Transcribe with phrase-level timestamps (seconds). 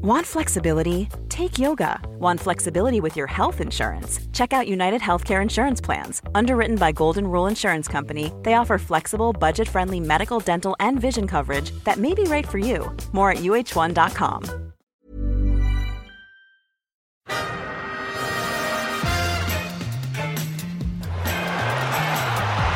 [0.00, 1.08] Want flexibility?
[1.28, 1.98] Take yoga.
[2.20, 4.20] Want flexibility with your health insurance?
[4.32, 6.22] Check out United Healthcare Insurance Plans.
[6.36, 11.26] Underwritten by Golden Rule Insurance Company, they offer flexible, budget friendly medical, dental, and vision
[11.26, 12.96] coverage that may be right for you.
[13.10, 14.44] More at uh1.com.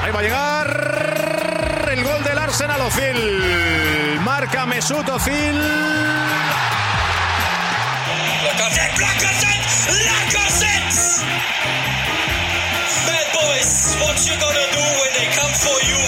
[0.02, 4.18] Ahí va a llegar el gol del Arsenal Ozil.
[4.24, 5.60] Marca Mesut Ozil.
[8.72, 9.64] Lacazette, Lacazette,
[10.08, 11.20] Lacazette!
[13.06, 16.00] Bad boys, what you gonna do when they come for you?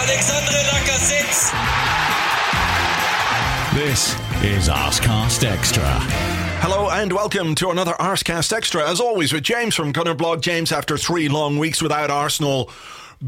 [0.00, 1.52] Alexandre Lacazette.
[3.74, 5.84] This is Arsecast Extra.
[6.62, 8.88] Hello and welcome to another Arsecast Extra.
[8.88, 10.40] As always, with James from Gunner Blog.
[10.40, 12.70] James, after three long weeks without Arsenal,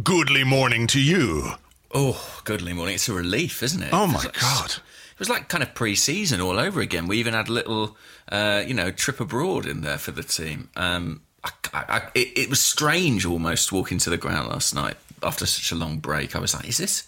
[0.03, 1.51] goodly morning to you.
[1.95, 2.95] Oh, goodly morning.
[2.95, 3.91] It's a relief, isn't it?
[3.93, 4.71] Oh It my was like- God.
[5.13, 7.07] It was like kind of pre season all over again.
[7.07, 7.97] We even had a little,
[8.31, 10.69] uh, you know, trip abroad in there for the team.
[10.77, 14.97] Um, I, I, I, it, it was strange almost walking to the ground last night
[15.23, 16.35] after such a long break.
[16.35, 17.07] I was like, is this.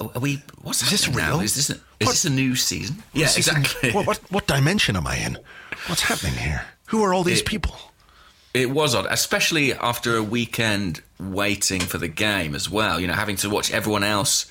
[0.00, 0.42] Are we?
[0.62, 1.40] What's Is this happening now?
[1.40, 3.02] Is this a, is What- this a new season?
[3.14, 3.92] Yeah, is- exactly.
[3.92, 5.38] What, what, what dimension am I in?
[5.86, 6.66] What's happening here?
[6.86, 7.74] Who are all these It- people?
[8.54, 12.98] It was odd, especially after a weekend waiting for the game as well.
[12.98, 14.46] You know, having to watch everyone else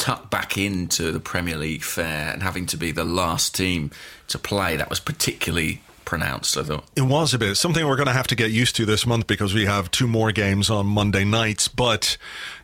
[0.00, 3.90] tuck back into the Premier League fair and having to be the last team
[4.28, 4.74] to play.
[4.76, 6.84] That was particularly pronounced, I thought.
[6.96, 9.26] It was a bit something we're going to have to get used to this month
[9.26, 11.68] because we have two more games on Monday nights.
[11.68, 12.16] But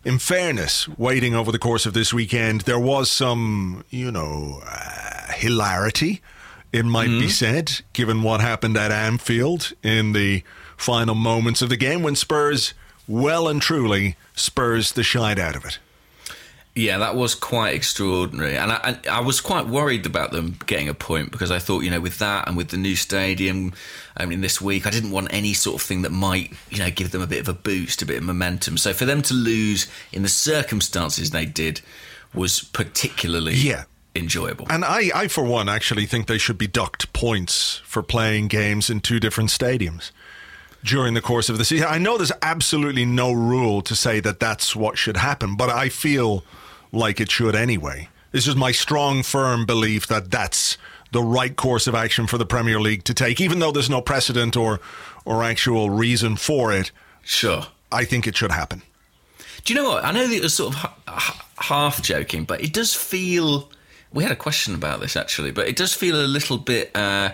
[0.02, 5.32] in fairness, waiting over the course of this weekend, there was some, you know, uh,
[5.32, 6.22] hilarity.
[6.72, 10.42] It might be said, given what happened at Anfield in the
[10.76, 12.74] final moments of the game when Spurs,
[13.06, 15.78] well and truly, Spurs the shite out of it.
[16.76, 20.90] Yeah, that was quite extraordinary, and I, I, I was quite worried about them getting
[20.90, 23.72] a point because I thought, you know, with that and with the new stadium,
[24.14, 26.90] I mean, this week, I didn't want any sort of thing that might, you know,
[26.90, 28.76] give them a bit of a boost, a bit of momentum.
[28.76, 31.80] So for them to lose in the circumstances they did
[32.34, 33.84] was particularly Yeah.
[34.14, 34.66] enjoyable.
[34.68, 38.90] And I, I, for one, actually think they should be docked points for playing games
[38.90, 40.10] in two different stadiums
[40.84, 41.86] during the course of the season.
[41.88, 45.88] I know there's absolutely no rule to say that that's what should happen, but I
[45.88, 46.44] feel
[46.92, 48.08] like it should anyway.
[48.32, 50.76] This is my strong, firm belief that that's
[51.12, 54.00] the right course of action for the Premier League to take, even though there's no
[54.00, 54.80] precedent or,
[55.24, 56.90] or actual reason for it.
[57.22, 57.66] Sure.
[57.92, 58.82] I think it should happen.
[59.64, 60.04] Do you know what?
[60.04, 63.70] I know that it was sort of ha- ha- half joking, but it does feel.
[64.12, 67.30] We had a question about this actually, but it does feel a little bit uh,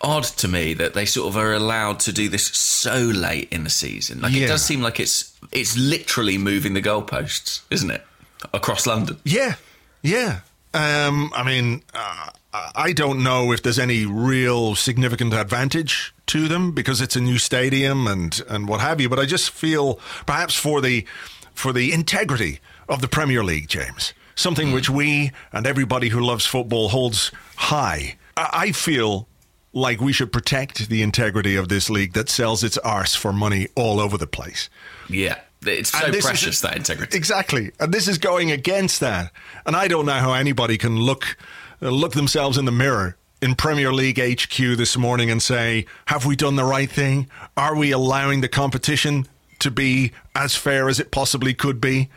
[0.00, 3.64] odd to me that they sort of are allowed to do this so late in
[3.64, 4.20] the season.
[4.20, 4.44] Like Yeah.
[4.44, 8.04] it does seem like it's it's literally moving the goalposts, isn't it?
[8.52, 9.18] Across London.
[9.24, 9.54] Yeah,
[10.02, 10.40] yeah.
[10.74, 12.30] Um, I mean, uh,
[12.74, 17.38] I don't know if there's any real significant advantage to them because it's a new
[17.38, 19.08] stadium and and what have you.
[19.08, 21.06] But I just feel perhaps for the
[21.54, 26.46] for the integrity of the Premier League, James, something which we and everybody who loves
[26.46, 28.16] football holds high.
[28.36, 29.28] I I feel
[29.72, 33.68] like we should protect the integrity of this league that sells its arse for money
[33.74, 34.68] all over the place.
[35.08, 35.38] Yeah.
[35.64, 37.16] It's so this is- precious that integrity.
[37.16, 39.32] Exactly, and this is going against that.
[39.66, 41.36] And I don't know how anybody can look
[41.80, 46.26] uh, look themselves in the mirror in Premier League HQ this morning and say, "Have
[46.26, 47.28] we done the right thing?
[47.56, 49.26] Are we allowing the competition
[49.60, 52.08] to be as fair as it possibly could be?"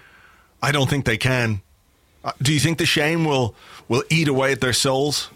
[0.62, 1.62] I don't think they can.
[2.24, 3.56] Uh, do you think the shame will
[3.88, 5.30] will eat away at their souls?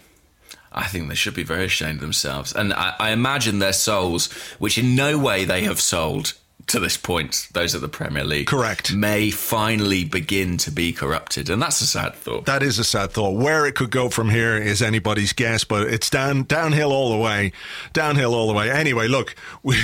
[0.72, 2.52] I think they should be very ashamed of themselves.
[2.52, 6.34] And I, I imagine their souls, which in no way they have sold
[6.70, 8.92] to this point, those at the Premier League, Correct.
[8.92, 11.50] may finally begin to be corrupted.
[11.50, 12.46] And that's a sad thought.
[12.46, 13.36] That is a sad thought.
[13.36, 17.18] Where it could go from here is anybody's guess, but it's down downhill all the
[17.18, 17.52] way,
[17.92, 18.70] downhill all the way.
[18.70, 19.76] Anyway, look, we,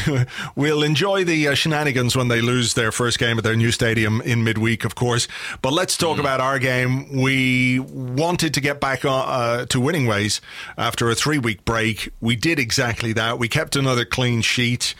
[0.55, 4.21] we'll enjoy the uh, shenanigans when they lose their first game at their new stadium
[4.23, 5.27] in midweek, of course.
[5.63, 7.21] But let's talk about our game.
[7.21, 10.41] We wanted to get back uh, to winning ways
[10.79, 12.11] after a three week break.
[12.21, 13.39] We did exactly that.
[13.39, 14.95] We kept another clean sheet,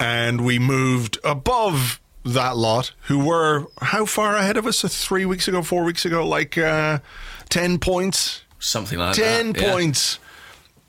[0.00, 5.26] and we moved above that lot who were how far ahead of us uh, three
[5.26, 6.98] weeks ago, four weeks ago, like uh,
[7.50, 8.42] 10 points.
[8.58, 9.60] Something like 10 that.
[9.60, 9.70] yeah.
[9.70, 10.18] points.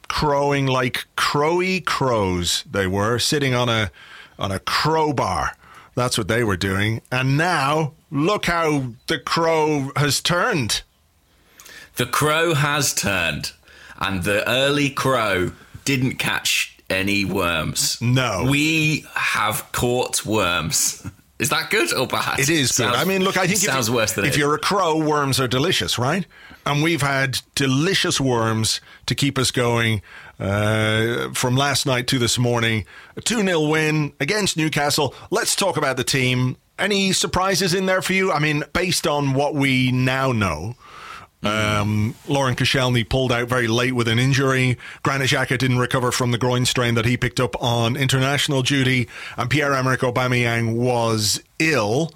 [0.08, 3.92] Crowing like crowy crows, they were sitting on a
[4.38, 5.56] on a crowbar.
[5.96, 7.02] That's what they were doing.
[7.12, 10.82] And now look how the crow has turned.
[11.96, 13.54] The crow has turned,
[14.00, 15.54] and the early crow
[15.86, 18.00] didn't catch any worms.
[18.02, 18.48] No.
[18.50, 21.06] We have caught worms.
[21.40, 22.40] Is that good or bad?
[22.40, 22.88] It is good.
[22.94, 24.98] I mean, look, I think if, sounds you- worse than if it you're a crow,
[24.98, 26.26] worms are delicious, right?
[26.66, 30.02] and we've had delicious worms to keep us going
[30.40, 32.86] uh, from last night to this morning.
[33.16, 35.16] A 2 0 win against Newcastle.
[35.32, 36.58] Let's talk about the team.
[36.78, 38.32] Any surprises in there for you?
[38.32, 40.76] I mean, based on what we now know,
[41.44, 44.78] um, Laurent Koscielny pulled out very late with an injury.
[45.04, 49.08] Granit Xhaka didn't recover from the groin strain that he picked up on international duty,
[49.38, 52.12] and Pierre-Emerick Aubameyang was ill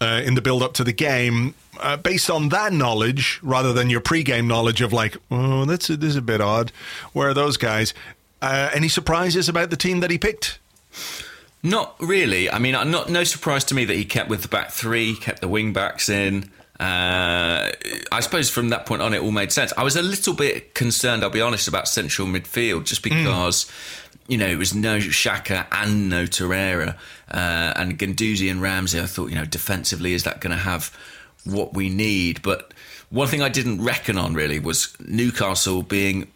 [0.00, 1.54] uh, in the build-up to the game.
[1.80, 6.10] Uh, based on that knowledge, rather than your pre-game knowledge of like, oh, that's this
[6.10, 6.70] is a bit odd.
[7.12, 7.92] Where are those guys?
[8.40, 10.60] Uh, any surprises about the team that he picked?
[11.64, 12.50] Not really.
[12.50, 15.40] I mean, not no surprise to me that he kept with the back three, kept
[15.40, 16.50] the wing backs in.
[16.80, 17.70] Uh,
[18.10, 19.72] I suppose from that point on, it all made sense.
[19.76, 23.64] I was a little bit concerned, I'll be honest, about central midfield, just because.
[23.64, 24.00] Mm.
[24.26, 26.96] You know, it was no Xhaka and no Torreira,
[27.30, 28.98] uh, and Guendouzi and Ramsey.
[28.98, 30.96] I thought, you know, defensively, is that going to have
[31.44, 32.40] what we need?
[32.40, 32.72] But
[33.10, 36.28] one thing I didn't reckon on really was Newcastle being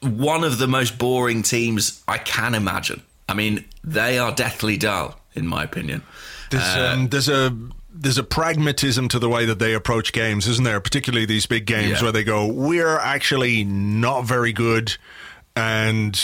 [0.00, 3.02] one of the most boring teams I can imagine.
[3.28, 6.02] I mean, they are deathly dull, in my opinion.
[6.50, 7.56] There's, uh, um, there's a
[8.02, 10.80] there's a pragmatism to the way that they approach games, isn't there?
[10.80, 12.02] Particularly these big games yeah.
[12.02, 14.96] where they go, "We're actually not very good,"
[15.54, 16.20] and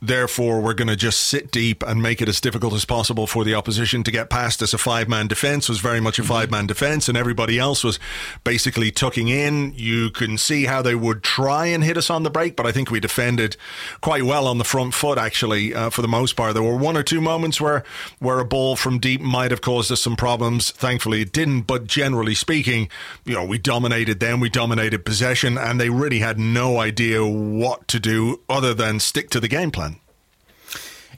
[0.00, 3.42] Therefore, we're going to just sit deep and make it as difficult as possible for
[3.42, 4.72] the opposition to get past us.
[4.72, 6.32] a five man defense was very much a mm-hmm.
[6.32, 7.98] five man defense, and everybody else was
[8.44, 9.72] basically tucking in.
[9.74, 12.72] You can see how they would try and hit us on the break, but I
[12.72, 13.56] think we defended
[14.00, 16.54] quite well on the front foot, actually, uh, for the most part.
[16.54, 17.82] There were one or two moments where,
[18.20, 20.70] where a ball from deep might have caused us some problems.
[20.70, 22.88] Thankfully, it didn't, but generally speaking,
[23.24, 27.88] you know, we dominated them, we dominated possession, and they really had no idea what
[27.88, 29.87] to do other than stick to the game plan.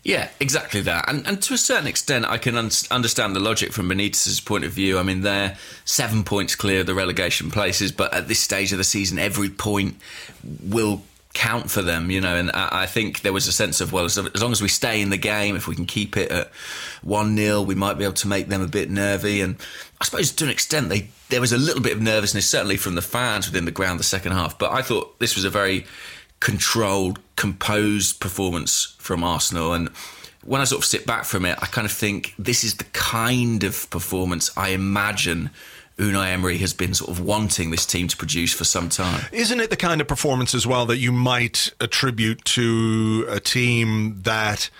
[0.03, 1.09] Yeah, exactly that.
[1.09, 4.65] And, and to a certain extent, I can un- understand the logic from Benitez's point
[4.65, 4.99] of view.
[4.99, 8.79] I mean, they're seven points clear of the relegation places, but at this stage of
[8.79, 9.97] the season, every point
[10.43, 11.03] will
[11.35, 12.35] count for them, you know.
[12.35, 15.03] And I, think there was a sense of, well, as, as, long as we stay
[15.03, 16.51] in the game, if we can keep it at
[17.03, 19.43] 1 0, we might be able to make them a bit nervy.
[19.43, 19.57] And
[20.01, 22.97] I suppose to an extent, they there was a little bit of nervousness, certainly from
[22.97, 24.59] the fans within the ground the second half.
[24.59, 25.87] But I thought this was a very
[26.41, 29.73] controlled, composed performance from Arsenal.
[29.73, 29.91] And
[30.45, 32.85] when I sort of sit back from it, I kind of think this is the
[32.85, 35.51] kind of performance I imagine
[35.99, 39.27] Unai Emery has been sort of wanting this team to produce for some time.
[39.33, 44.23] Isn't it the kind of performance as well that you might attribute to a team
[44.23, 44.71] that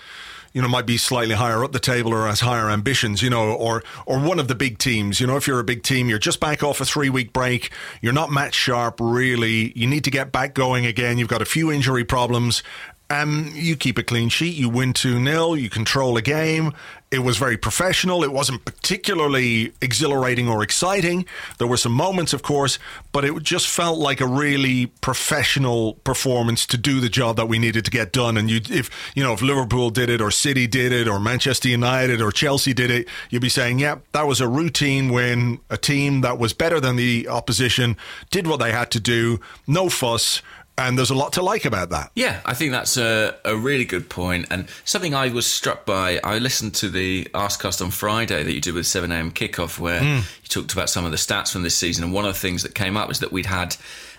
[0.53, 3.53] you know, might be slightly higher up the table or has higher ambitions, you know,
[3.53, 5.19] or or one of the big teams.
[5.19, 7.71] You know, if you're a big team, you're just back off a three week break,
[8.01, 9.71] you're not match sharp really.
[9.77, 11.17] You need to get back going again.
[11.17, 12.63] You've got a few injury problems,
[13.11, 16.73] um, you keep a clean sheet, you win 2 0, you control a game.
[17.11, 18.23] It was very professional.
[18.23, 21.25] It wasn't particularly exhilarating or exciting.
[21.57, 22.79] There were some moments, of course,
[23.11, 27.59] but it just felt like a really professional performance to do the job that we
[27.59, 28.37] needed to get done.
[28.37, 31.67] And you, if you know, if Liverpool did it, or City did it, or Manchester
[31.67, 35.59] United, or Chelsea did it, you'd be saying, "Yeah, that was a routine win.
[35.69, 37.97] A team that was better than the opposition
[38.29, 39.41] did what they had to do.
[39.67, 40.41] No fuss."
[40.77, 42.11] And there's a lot to like about that.
[42.15, 44.47] Yeah, I think that's a, a really good point.
[44.49, 48.61] And something I was struck by, I listened to the Arsecast on Friday that you
[48.61, 50.17] did with 7am kickoff, where mm.
[50.17, 52.03] you talked about some of the stats from this season.
[52.03, 53.75] And one of the things that came up was that we'd had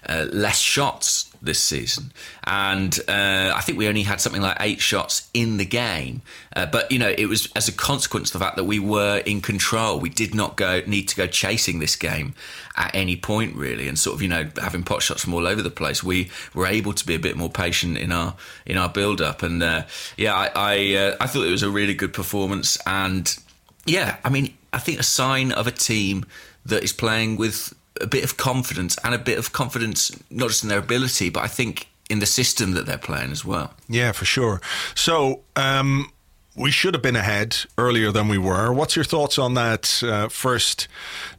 [0.07, 2.13] uh, less shots this season,
[2.45, 6.23] and uh, I think we only had something like eight shots in the game.
[6.55, 9.19] Uh, but you know, it was as a consequence of the fact that we were
[9.19, 9.99] in control.
[9.99, 12.35] We did not go need to go chasing this game
[12.77, 15.63] at any point really, and sort of you know having pot shots from all over
[15.63, 16.03] the place.
[16.03, 18.35] We were able to be a bit more patient in our
[18.65, 19.83] in our build up, and uh,
[20.17, 23.37] yeah, I I, uh, I thought it was a really good performance, and
[23.85, 26.25] yeah, I mean, I think a sign of a team
[26.65, 30.63] that is playing with a bit of confidence and a bit of confidence, not just
[30.63, 33.73] in their ability, but I think in the system that they're playing as well.
[33.89, 34.61] Yeah, for sure.
[34.95, 36.13] So, um,
[36.55, 38.73] we should have been ahead earlier than we were.
[38.73, 40.87] What's your thoughts on that uh, first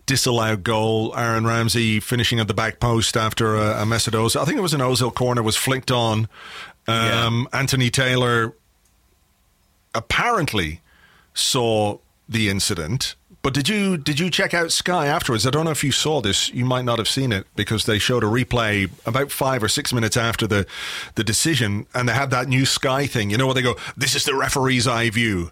[0.05, 1.13] disallowed goal?
[1.15, 4.41] Aaron Ramsey finishing at the back post after a, a Ozil.
[4.41, 6.27] I think it was an Ozil corner was flicked on.
[6.87, 7.59] Um, yeah.
[7.59, 8.55] Anthony Taylor
[9.93, 10.81] apparently
[11.35, 15.45] saw the incident but did you did you check out Sky afterwards?
[15.45, 16.49] I don't know if you saw this.
[16.53, 19.91] You might not have seen it because they showed a replay about five or six
[19.91, 20.65] minutes after the
[21.15, 23.29] the decision, and they had that new Sky thing.
[23.29, 25.51] You know where they go, "This is the referee's eye view,"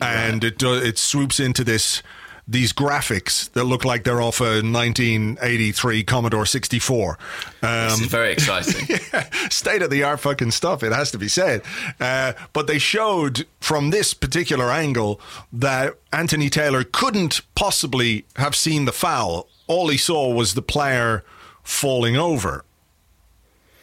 [0.00, 2.02] and it uh, it swoops into this
[2.48, 7.18] these graphics that look like they're off a 1983 Commodore 64.
[7.62, 8.86] Um, this is very exciting.
[9.12, 11.62] yeah, state of the art fucking stuff, it has to be said.
[11.98, 15.20] Uh, but they showed from this particular angle
[15.52, 19.48] that Anthony Taylor couldn't possibly have seen the foul.
[19.66, 21.24] All he saw was the player
[21.64, 22.64] falling over.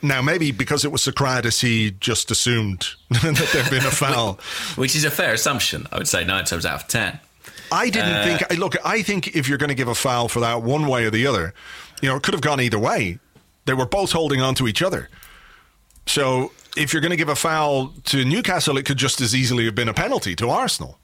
[0.01, 4.34] Now, maybe because it was Sokratis, he just assumed that there'd been a foul.
[4.75, 7.20] Which is a fair assumption, I would say, nine times out of ten.
[7.74, 8.60] I didn't Uh, think.
[8.60, 11.10] Look, I think if you're going to give a foul for that one way or
[11.12, 11.53] the other,
[12.01, 13.20] you know, it could have gone either way.
[13.65, 15.10] They were both holding on to each other.
[16.06, 19.65] So if you're going to give a foul to Newcastle, it could just as easily
[19.65, 21.00] have been a penalty to Arsenal.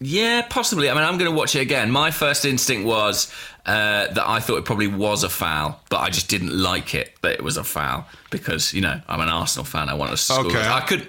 [0.00, 0.88] Yeah, possibly.
[0.88, 1.90] I mean, I'm going to watch it again.
[1.90, 3.32] My first instinct was
[3.66, 7.14] uh, that I thought it probably was a foul, but I just didn't like it
[7.22, 9.88] that it was a foul because, you know, I'm an Arsenal fan.
[9.88, 10.46] I want to score.
[10.46, 10.64] Okay.
[10.68, 11.08] I could.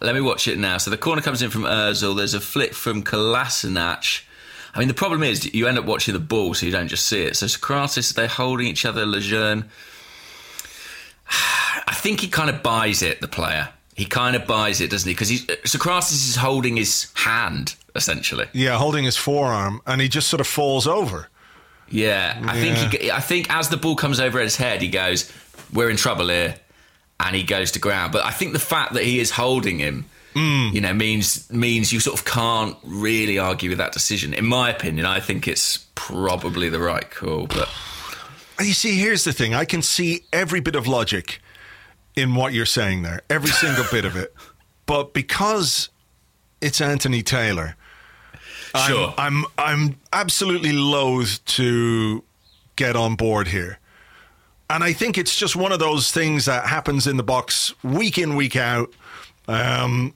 [0.00, 0.78] Let me watch it now.
[0.78, 2.16] So the corner comes in from Ozil.
[2.16, 4.22] There's a flick from Kolasinac.
[4.74, 7.06] I mean, the problem is you end up watching the ball, so you don't just
[7.06, 7.36] see it.
[7.36, 9.06] So Sokratis, they're holding each other.
[9.06, 9.64] Lejeune.
[11.88, 13.70] I think he kind of buys it, the player.
[13.94, 15.14] He kind of buys it, doesn't he?
[15.14, 18.46] Because uh, Sokratis is holding his hand, essentially.
[18.52, 21.28] Yeah, holding his forearm, and he just sort of falls over.
[21.88, 25.32] Yeah, I think he, I think as the ball comes over his head, he goes,
[25.72, 26.56] "We're in trouble here,"
[27.20, 28.12] and he goes to ground.
[28.12, 30.72] But I think the fact that he is holding him, mm.
[30.72, 34.34] you know, means means you sort of can't really argue with that decision.
[34.34, 37.46] In my opinion, I think it's probably the right call.
[37.46, 37.68] But
[38.60, 39.54] You see, here's the thing.
[39.54, 41.42] I can see every bit of logic
[42.14, 44.34] in what you're saying there, every single bit of it.
[44.86, 45.90] But because
[46.60, 47.76] it's Anthony Taylor,
[48.86, 52.22] sure, I'm, I'm I'm absolutely loath to
[52.76, 53.78] get on board here.
[54.68, 58.18] And I think it's just one of those things that happens in the box week
[58.18, 58.92] in, week out,
[59.46, 60.14] um,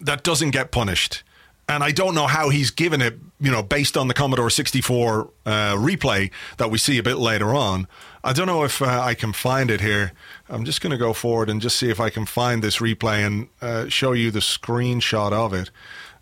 [0.00, 1.22] that doesn't get punished.
[1.68, 5.30] And I don't know how he's given it, you know, based on the Commodore 64
[5.46, 7.86] uh, replay that we see a bit later on.
[8.24, 10.12] I don't know if uh, I can find it here.
[10.48, 13.24] I'm just going to go forward and just see if I can find this replay
[13.24, 15.70] and uh, show you the screenshot of it.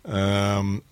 [0.05, 0.83] Um,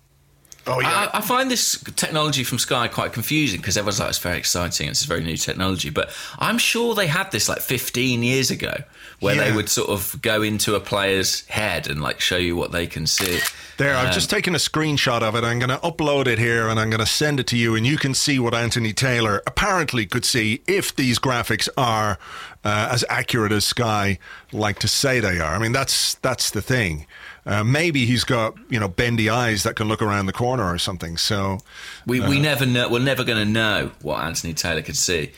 [0.68, 1.10] oh, yeah.
[1.12, 4.88] I, I find this technology from Sky quite confusing because everyone's like, it's very exciting,
[4.88, 5.90] it's very new technology.
[5.90, 8.74] But I'm sure they had this like 15 years ago
[9.20, 9.44] where Yeah.
[9.44, 12.86] they would sort of go into a player's head and like show you what they
[12.86, 13.40] can see.
[13.78, 15.44] There, I've Um, just taken a screenshot of it.
[15.44, 17.86] I'm going to upload it here and I'm going to send it to you, and
[17.86, 22.18] you can see what Anthony Taylor apparently could see if these graphics are
[22.64, 24.18] uh, as accurate as Sky
[24.52, 25.54] like to say they are.
[25.54, 27.06] I mean, that's that's the thing.
[27.46, 30.78] Uh, maybe he's got you know bendy eyes that can look around the corner or
[30.78, 31.16] something.
[31.16, 31.58] So
[32.06, 32.28] We, Uh.
[32.28, 32.88] we never know.
[32.88, 35.32] We're never going to know what Anthony Taylor could see.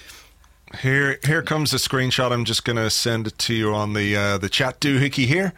[0.83, 2.33] here here comes the screenshot.
[2.33, 5.53] I'm just going to send it to you on the uh, the chat doohickey here.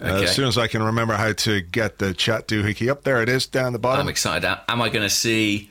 [0.00, 0.24] Uh, Okay.
[0.24, 3.28] As soon as I can remember how to get the chat doohickey up there, it
[3.30, 4.02] is down the bottom.
[4.02, 4.46] I'm excited.
[4.68, 5.70] Am I going to see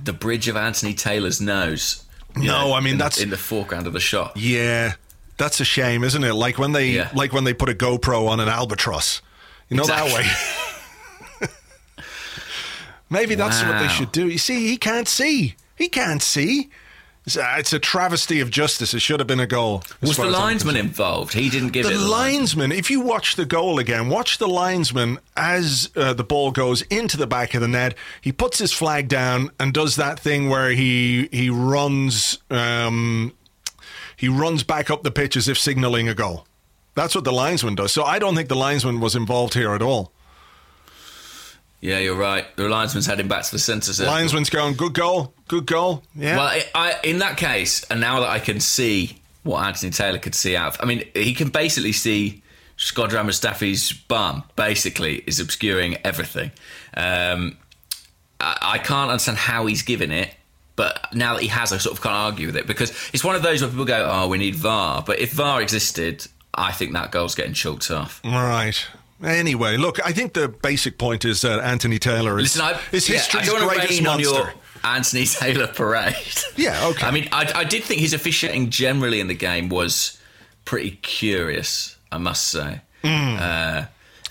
[0.00, 2.04] the bridge of Anthony Taylor's nose?
[2.36, 4.36] No, I mean, in the- that's- in the foreground of the shot.
[4.36, 4.94] Yeah,
[5.38, 6.34] that's a shame, isn't it?
[6.34, 7.08] Like when they Yeah.
[7.14, 9.20] like when they put a GoPro on an albatross.
[9.68, 11.48] You know that way.
[13.10, 14.28] Maybe that's what they should do.
[14.28, 15.54] You see, he can't see.
[15.76, 16.70] He can't see.
[17.26, 18.92] It's a, it's a travesty of justice.
[18.92, 19.82] It should have been a goal.
[20.02, 21.32] Was the linesman involved?
[21.32, 21.98] He didn't give The it.
[21.98, 26.82] linesman, if you watch the goal again, watch the linesman as uh, the ball goes
[26.82, 27.94] into the back of the net.
[28.20, 33.32] He puts his flag down and does that thing where he he runs um,
[34.16, 36.46] he runs back up the pitch as if signaling a goal.
[36.94, 37.92] That's what the linesman does.
[37.92, 40.12] So I don't think the linesman was involved here at all.
[41.80, 42.46] Yeah, you're right.
[42.56, 44.12] The linesman's heading back to the centre circle.
[44.12, 46.02] Linesman's going, good goal, good goal.
[46.14, 46.36] Yeah.
[46.36, 50.18] Well, I, I, in that case, and now that I can see what Anthony Taylor
[50.18, 52.42] could see out of, I mean, he can basically see
[52.78, 56.52] Shkodran Mustafi's bum, basically, is obscuring everything.
[56.96, 57.58] Um,
[58.40, 60.34] I, I can't understand how he's given it,
[60.76, 63.36] but now that he has, I sort of can't argue with it because it's one
[63.36, 65.02] of those where people go, oh, we need VAR.
[65.02, 68.20] But if VAR existed, I think that goal's getting choked off.
[68.24, 68.86] Right.
[69.22, 73.08] Anyway, look, I think the basic point is that Anthony Taylor is, Listen, I, is
[73.08, 74.22] yeah, history's to greatest monster.
[74.30, 76.14] your Anthony Taylor parade.
[76.56, 77.06] Yeah, okay.
[77.06, 80.20] I mean, I, I did think his officiating generally in the game was
[80.64, 82.80] pretty curious, I must say.
[83.02, 83.36] Hmm.
[83.38, 83.84] Uh,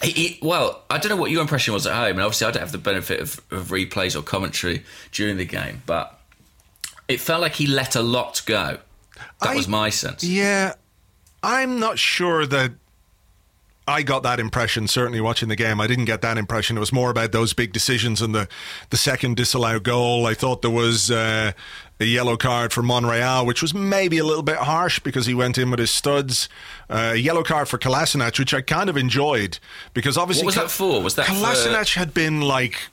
[0.03, 2.51] he, he- well, I don't know what your impression was at home, and obviously I
[2.51, 6.20] don't have the benefit of, of replays or commentary during the game, but
[7.08, 8.77] it felt like he let a lot go.
[9.42, 10.24] That I- was my sense.
[10.24, 10.74] Yeah,
[11.44, 12.72] I'm not sure that
[13.86, 14.88] I got that impression.
[14.88, 16.78] Certainly, watching the game, I didn't get that impression.
[16.78, 18.48] It was more about those big decisions and the
[18.90, 20.26] the second disallowed goal.
[20.26, 21.52] I thought there was uh,
[22.00, 25.58] a yellow card for Monreal, which was maybe a little bit harsh because he went
[25.58, 26.48] in with his studs.
[26.90, 29.60] Uh, a yellow card for Kolasinac, which I kind of enjoyed
[29.94, 31.02] because obviously What was that for?
[31.02, 32.88] Was that for- had been like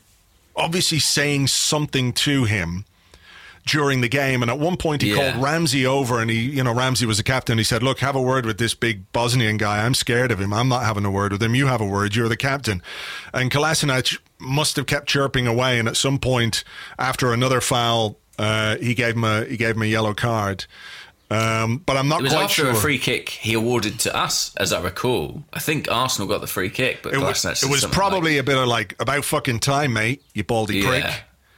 [0.57, 2.85] obviously saying something to him
[3.67, 4.43] during the game.
[4.43, 5.33] And at one point, he Yeah.
[5.33, 7.59] called Ramsey over, and he, you know, Ramsey was the captain.
[7.59, 9.85] He said, "Look, have a word with this big Bosnian guy.
[9.85, 10.53] I'm scared of him.
[10.53, 11.55] I'm not having a word with him.
[11.55, 12.15] You have a word.
[12.17, 12.83] You're the captain."
[13.33, 16.65] And Kolasinac must have kept chirping away, and at some point,
[16.99, 20.65] after another foul, uh, he gave him a he gave him a yellow card.
[21.33, 22.71] Um, but I'm not It was quite after sure.
[22.71, 25.45] a free kick he awarded to us, as I recall.
[25.53, 28.43] I think Arsenal got the free kick, but it was, it was probably like, a
[28.43, 30.25] bit of like about fucking time, mate.
[30.35, 31.05] You baldy prick.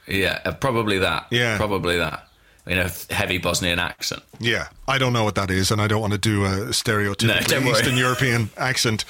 [0.07, 1.27] Yeah, uh, probably that.
[1.31, 1.57] Yeah.
[1.57, 2.27] probably that.
[2.65, 4.23] You know, heavy Bosnian accent.
[4.39, 7.47] Yeah, I don't know what that is, and I don't want to do a stereotypical
[7.47, 7.67] don't.
[7.67, 9.03] Eastern European accent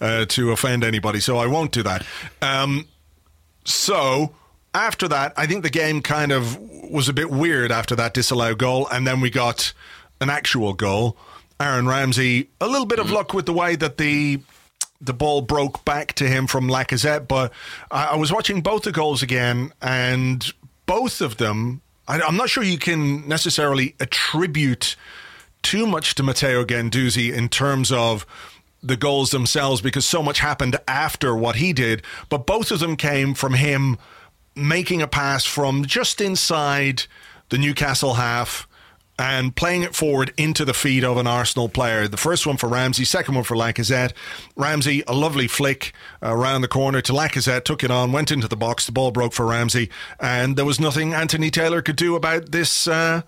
[0.00, 2.06] uh, to offend anybody, so I won't do that.
[2.40, 2.86] Um,
[3.64, 4.32] so
[4.74, 6.56] after that, I think the game kind of
[6.88, 9.72] was a bit weird after that disallowed goal, and then we got
[10.20, 11.16] an actual goal.
[11.58, 14.40] Aaron Ramsey, a little bit of luck with the way that the
[15.00, 17.52] the ball broke back to him from Lacazette, but
[17.90, 20.52] I, I was watching both the goals again, and
[20.86, 24.96] both of them, I, I'm not sure you can necessarily attribute
[25.62, 28.26] too much to Matteo Guendouzi in terms of
[28.82, 32.96] the goals themselves because so much happened after what he did, but both of them
[32.96, 33.98] came from him
[34.54, 37.04] making a pass from just inside
[37.50, 38.66] the Newcastle half
[39.20, 42.08] and playing it forward into the feet of an Arsenal player.
[42.08, 44.12] The first one for Ramsey, second one for Lacazette.
[44.56, 48.56] Ramsey, a lovely flick around the corner to Lacazette, took it on, went into the
[48.56, 48.86] box.
[48.86, 52.88] The ball broke for Ramsey, and there was nothing Anthony Taylor could do about this
[52.88, 53.20] uh,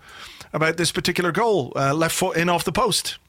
[0.51, 1.71] about this particular goal.
[1.75, 3.19] Uh, left foot in off the post.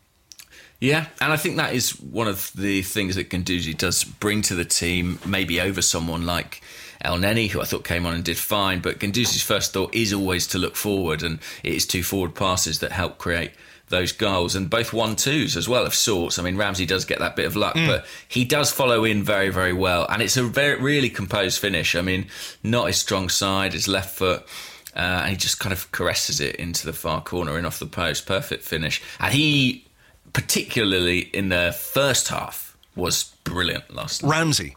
[0.80, 4.54] Yeah, and I think that is one of the things that Guendouzi does bring to
[4.54, 6.62] the team, maybe over someone like
[7.04, 8.80] Elneny, who I thought came on and did fine.
[8.80, 12.80] But Guendouzi's first thought is always to look forward, and it is two forward passes
[12.80, 13.52] that help create
[13.88, 16.38] those goals, and both one twos as well of sorts.
[16.38, 19.50] I mean, Ramsey does get that bit of luck, but he does follow in very,
[19.50, 21.94] very well, and it's a very really composed finish.
[21.94, 22.26] I mean,
[22.62, 24.46] not his strong side, his left foot.
[24.96, 27.86] Uh, and he just kind of caresses it into the far corner and off the
[27.86, 28.26] post.
[28.26, 29.02] Perfect finish.
[29.18, 29.84] And he
[30.34, 34.30] particularly in the first half, was brilliant last night.
[34.30, 34.76] Ramsey.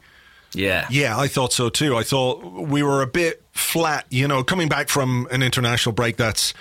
[0.54, 0.88] Yeah.
[0.89, 1.96] Yeah, I thought so too.
[1.96, 6.18] I thought we were a bit flat, you know, coming back from an international break
[6.18, 6.54] that's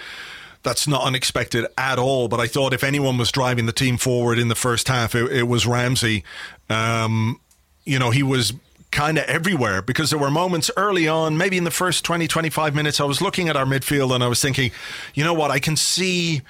[0.62, 2.28] that's not unexpected at all.
[2.28, 5.30] But I thought if anyone was driving the team forward in the first half, it,
[5.32, 6.24] it was Ramsey.
[6.68, 7.40] Um,
[7.84, 8.52] you know, he was
[8.90, 12.74] kind of everywhere because there were moments early on, maybe in the first 20, 25
[12.74, 14.72] minutes, I was looking at our midfield and I was thinking,
[15.14, 16.42] you know what, I can see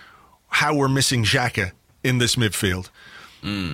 [0.48, 1.72] how we're missing Xhaka
[2.02, 2.88] in this midfield.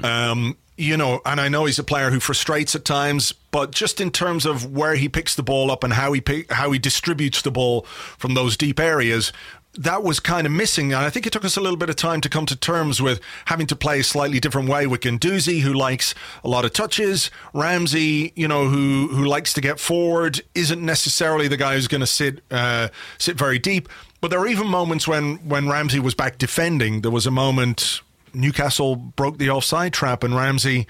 [0.04, 4.00] Um, you know, and I know he's a player who frustrates at times, but just
[4.00, 6.78] in terms of where he picks the ball up and how he pick, how he
[6.78, 7.82] distributes the ball
[8.18, 9.32] from those deep areas,
[9.74, 10.92] that was kind of missing.
[10.92, 13.00] And I think it took us a little bit of time to come to terms
[13.00, 16.72] with having to play a slightly different way with Guendouzi, who likes a lot of
[16.72, 17.30] touches.
[17.54, 22.00] Ramsey, you know, who who likes to get forward, isn't necessarily the guy who's going
[22.00, 23.88] to sit uh, sit very deep.
[24.20, 27.02] But there were even moments when when Ramsey was back defending.
[27.02, 28.02] There was a moment
[28.34, 30.86] Newcastle broke the offside trap, and Ramsey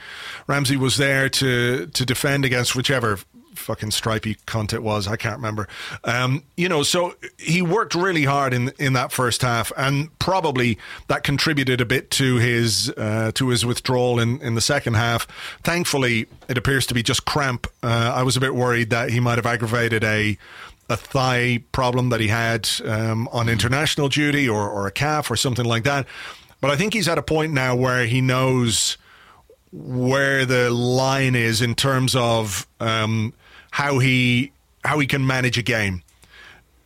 [0.47, 3.19] Ramsey was there to to defend against whichever
[3.55, 5.07] fucking stripy cunt it was.
[5.07, 5.69] I can't remember.
[6.05, 10.79] Um, you know, so he worked really hard in in that first half, and probably
[11.09, 15.27] that contributed a bit to his uh, to his withdrawal in in the second half.
[15.63, 17.67] Thankfully, it appears to be just cramp.
[17.83, 20.39] Uh, I was a bit worried that he might have aggravated a
[20.89, 25.37] a thigh problem that he had um, on international duty or, or a calf or
[25.37, 26.07] something like that.
[26.63, 28.97] But I think he's at a point now where he knows
[29.73, 33.35] where the line is in terms of um,
[33.73, 34.53] how he
[34.85, 36.03] how he can manage a game.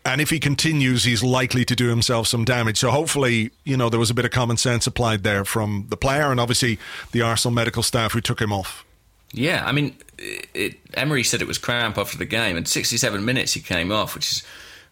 [0.05, 2.79] And if he continues, he's likely to do himself some damage.
[2.79, 5.97] So hopefully, you know, there was a bit of common sense applied there from the
[5.97, 6.79] player and obviously
[7.13, 8.85] the Arsenal medical staff who took him off.
[9.33, 13.53] Yeah, I mean, it, Emery said it was cramp after the game, and 67 minutes
[13.53, 14.43] he came off, which is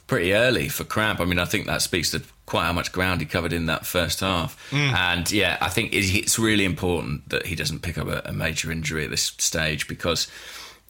[0.09, 1.20] pretty early for cramp.
[1.20, 3.87] I mean, I think that speaks to quite how much ground he covered in that
[3.87, 4.70] first half.
[4.70, 4.92] Mm.
[4.92, 8.70] And yeah, I think it's really important that he doesn't pick up a, a major
[8.70, 10.28] injury at this stage because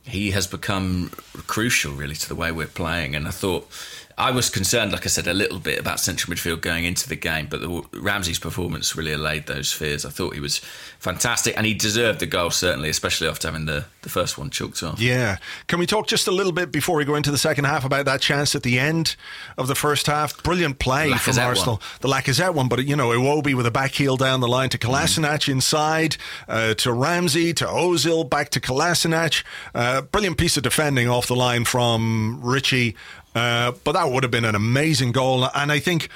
[0.04, 1.10] he has become
[1.46, 3.14] crucial really to the way we're playing.
[3.14, 3.68] And I thought
[4.16, 7.16] I was concerned, like I said, a little bit about central midfield going into the
[7.16, 10.04] game, but the, Ramsey's performance really allayed those fears.
[10.04, 10.58] I thought he was
[11.00, 14.82] fantastic, and he deserved the goal certainly, especially after having the, the first one choked
[14.84, 15.00] off.
[15.00, 15.38] Yeah.
[15.66, 18.04] Can we talk just a little bit before we go into the second half about
[18.04, 19.16] that chance at the end
[19.58, 20.40] of the first half?
[20.44, 21.76] Brilliant play from Arsenal.
[21.76, 21.82] one.
[22.00, 24.78] The Lacazette one, but, you know, Iwobi with a back heel down the line to
[24.78, 25.52] Kolasinac Mm-hmm.
[25.52, 26.16] inside,
[26.48, 29.42] uh, to Ramsey, to Ozil, back to Kolasinac.
[29.74, 32.94] Uh, brilliant piece of defending off the line from Ritchie.
[33.34, 35.48] Uh, but that would have been an amazing goal.
[35.54, 36.08] And I think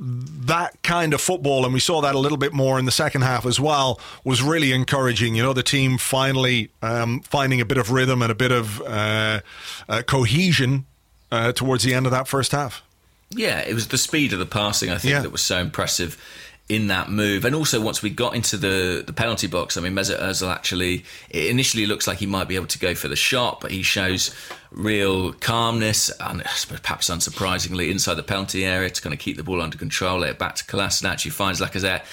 [0.00, 3.22] that kind of football, and we saw that a little bit more in the second
[3.22, 5.34] half as well, was really encouraging.
[5.34, 8.80] You know, the team finally um, finding a bit of rhythm and a bit of
[8.82, 9.40] uh,
[9.88, 10.86] uh, cohesion
[11.30, 12.82] uh, towards the end of that first half.
[13.30, 15.20] Yeah, it was the speed of the passing, I think, Yeah.
[15.22, 16.20] that was so impressive.
[16.68, 17.44] In that move.
[17.44, 21.04] And also, once we got into the, the penalty box, I mean, Mesut Ozil actually,
[21.28, 23.82] it initially looks like he might be able to go for the shot, but he
[23.82, 24.34] shows
[24.70, 26.42] real calmness and
[26.82, 30.30] perhaps unsurprisingly inside the penalty area to kind of keep the ball under control, let
[30.30, 32.04] it back to Kolasinac, who finds Lacazette.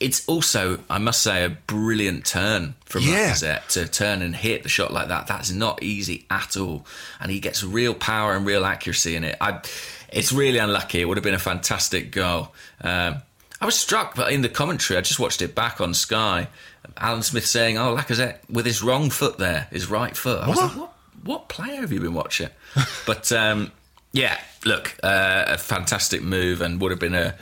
[0.00, 3.30] It's also, I must say, a brilliant turn from Yeah.
[3.30, 5.28] Lacazette to turn and hit the shot like that.
[5.28, 6.84] That's not easy at all.
[7.20, 9.36] And he gets real power and real accuracy in it.
[9.40, 9.60] I,
[10.12, 11.00] it's really unlucky.
[11.00, 12.52] It would have been a fantastic goal.
[12.80, 13.22] Um,
[13.60, 16.48] I was struck, but in the commentary, I just watched it back on Sky.
[16.96, 20.56] Alan Smith saying, "Oh, Lacazette with his wrong foot there, his right foot." I was
[20.56, 20.64] What?
[20.68, 20.92] like, "What?
[21.24, 22.48] What player have you been watching?"
[23.06, 23.72] but um,
[24.12, 27.34] yeah, look, uh, a fantastic move and would have been a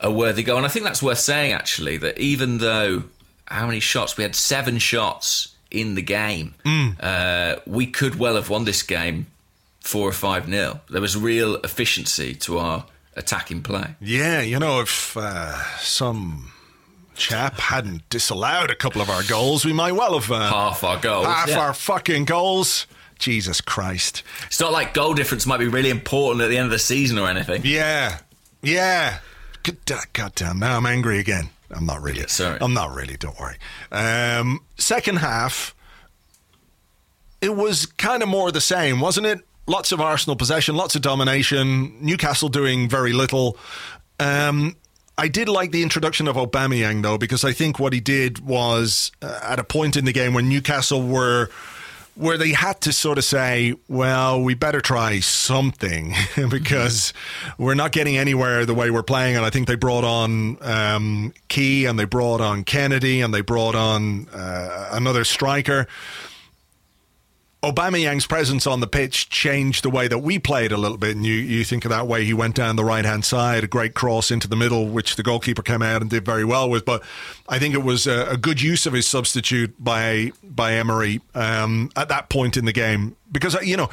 [0.00, 0.56] a worthy goal.
[0.56, 3.02] And I think that's worth saying actually that even though
[3.46, 6.54] how many shots we had seven shots in the game,
[7.00, 9.26] uh, we could well have won this game
[9.80, 10.80] four or five nil.
[10.88, 13.96] There was real efficiency to our attacking play.
[14.00, 16.52] Yeah, you know, if uh, some
[17.16, 20.98] chap hadn't disallowed a couple of our goals, we might well have uh, Half our
[20.98, 21.26] goals.
[21.26, 21.58] half yeah.
[21.60, 22.86] our fucking goals.
[23.18, 24.22] Jesus Christ.
[24.46, 27.18] It's not like goal difference might be really important at the end of the season
[27.18, 27.60] or anything.
[27.64, 28.20] Yeah,
[28.62, 29.18] yeah.
[29.62, 29.76] God,
[30.14, 31.50] God damn, now I'm angry again.
[31.70, 32.26] I'm not really.
[32.28, 32.56] sorry.
[32.62, 33.56] I'm not really, don't worry.
[33.92, 35.74] Um, second half,
[37.42, 39.40] it was kind of more the same, wasn't it?
[39.70, 43.56] Lots of Arsenal possession, lots of domination, Newcastle doing very little.
[44.18, 44.74] Um,
[45.16, 49.12] I did like the introduction of Aubameyang though, because I think what he did was
[49.22, 51.50] uh, at a point in the game when Newcastle were
[52.16, 56.14] where they had to sort of say, well, we better try something
[56.50, 57.12] because
[57.56, 59.36] we're not getting anywhere the way we're playing.
[59.36, 63.40] And I think they brought on um, Ki and they brought on Kenedy and they
[63.40, 65.86] brought on uh, another striker.
[67.62, 71.14] Aubameyang's presence on the pitch changed the way that we played a little bit.
[71.14, 73.66] And you, you think of that way he went down the right hand side, a
[73.66, 76.86] great cross into the middle, which the goalkeeper came out and did very well with.
[76.86, 77.02] But
[77.48, 81.90] I think it was a, a good use of his substitute by by Emery um,
[81.96, 83.90] at that point in the game because you know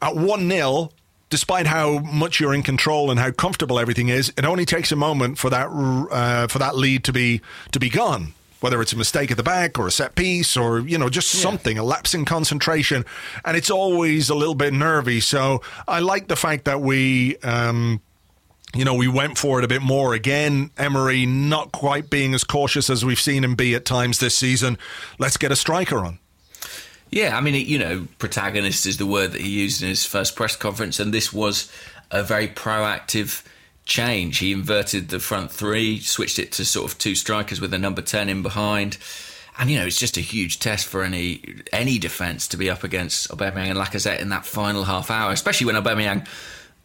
[0.00, 0.90] at one 0
[1.28, 4.96] Despite how much you're in control and how comfortable everything is, it only takes a
[4.96, 8.96] moment for that uh, for that lead to be to be gone whether it's a
[8.96, 12.14] mistake at the back or a set piece or you know just something a lapse
[12.14, 13.04] in concentration
[13.44, 18.00] and it's always a little bit nervy so i like the fact that we um
[18.74, 20.70] you know, we went for it a bit more again.
[20.76, 24.78] Emery not quite being as cautious as we've seen him be at times this season.
[25.18, 26.18] Let's get a striker on.
[27.10, 30.36] Yeah, I mean, you know, protagonist is the word that he used in his first
[30.36, 31.72] press conference, and this was
[32.12, 33.42] a very proactive
[33.90, 34.38] change.
[34.38, 38.00] He inverted the front three, switched it to sort of two strikers with a number
[38.00, 38.96] 10 in behind.
[39.58, 42.84] And, you know, it's just a huge test for any any defence to be up
[42.84, 46.26] against Aubameyang and Lacazette in that final half hour, especially when Aubameyang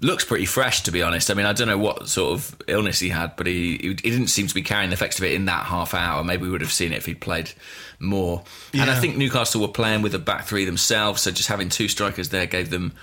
[0.02, 1.32] looks pretty fresh, to be honest.
[1.32, 4.28] I mean, I don't know what sort of illness he had, but he, he didn't
[4.28, 6.24] seem to be carrying the effects of it in that half hour.
[6.24, 7.52] Maybe we would have seen it if he'd played
[8.00, 8.44] more.
[8.74, 11.88] And I think Newcastle were playing with a back three themselves, so just having two
[11.88, 12.94] strikers there gave them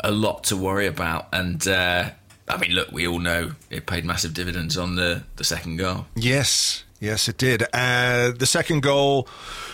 [0.00, 1.28] a lot to worry about.
[1.32, 2.10] And uh,
[2.48, 6.06] I mean, look, we all know it paid massive dividends on the, the second goal.
[6.14, 7.64] Yes, yes, it did.
[7.72, 9.24] Uh, the second goal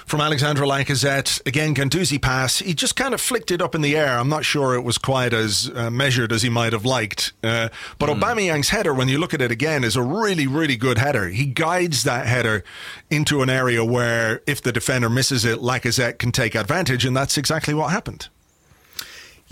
[0.07, 2.61] from Alexandre Lacazette, again, Guendouzi pass.
[2.61, 4.19] He just kind of flicked it up in the air.
[4.19, 7.33] I'm not sure it was quite as uh, measured as he might have liked.
[7.43, 10.97] Uh, but Aubameyang's header, when you look at it again, is a really, really good
[10.99, 11.29] header.
[11.29, 12.65] He guides that header
[13.11, 17.37] into an area where, if the defender misses it, Lacazette can take advantage, and that's
[17.37, 18.29] exactly what happened.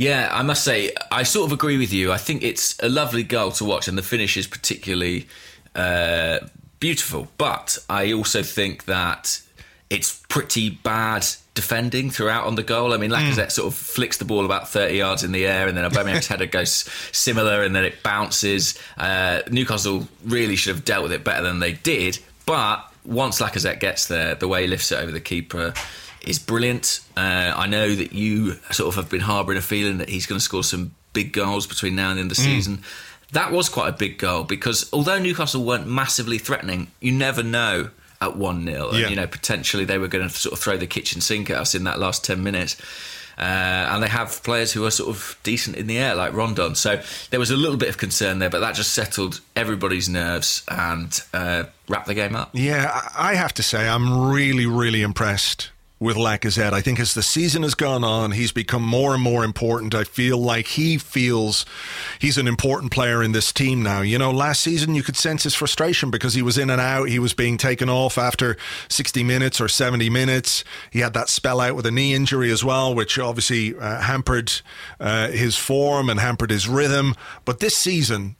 [0.00, 2.10] Yeah, I must say, I sort of agree with you.
[2.10, 5.28] I think it's a lovely goal to watch, and the finish is particularly
[5.74, 6.38] uh,
[6.78, 7.28] beautiful.
[7.36, 9.42] But I also think that
[9.90, 12.94] it's pretty bad defending throughout on the goal.
[12.94, 15.76] I mean, Lacazette sort of flicks the ball about 30 yards in the air, and
[15.76, 18.78] then Aubameyang's header goes similar, and then it bounces.
[18.96, 22.18] Uh, Newcastle really should have dealt with it better than they did.
[22.46, 25.74] But once Lacazette gets there, the way he lifts it over the keeper
[26.22, 27.00] is brilliant.
[27.16, 30.38] Uh, I know that you sort of have been harbouring a feeling that he's going
[30.38, 32.82] to score some big goals between now and the end of the season.
[33.32, 37.90] That was quite a big goal because although Newcastle weren't massively threatening, you never know
[38.20, 38.92] at 1 0.
[38.92, 39.08] Yeah.
[39.08, 41.74] You know, potentially they were going to sort of throw the kitchen sink at us
[41.74, 42.76] in that last 10 minutes.
[43.38, 46.74] Uh, and they have players who are sort of decent in the air, like Rondon.
[46.74, 50.62] So there was a little bit of concern there, but that just settled everybody's nerves
[50.68, 52.50] and uh, wrapped the game up.
[52.52, 56.72] Yeah, I have to say, I'm really, really impressed with Lacazette.
[56.72, 59.94] I think as the season has gone on, he's become more and more important.
[59.94, 61.66] I feel like he feels
[62.18, 64.00] he's an important player in this team now.
[64.00, 67.10] You know, last season you could sense his frustration because he was in and out.
[67.10, 68.56] He was being taken off after
[68.88, 70.64] 60 minutes or 70 minutes.
[70.90, 74.50] He had that spell out with a knee injury as well, which obviously uh, hampered
[74.98, 77.14] uh, his form and hampered his rhythm.
[77.44, 78.36] But this season,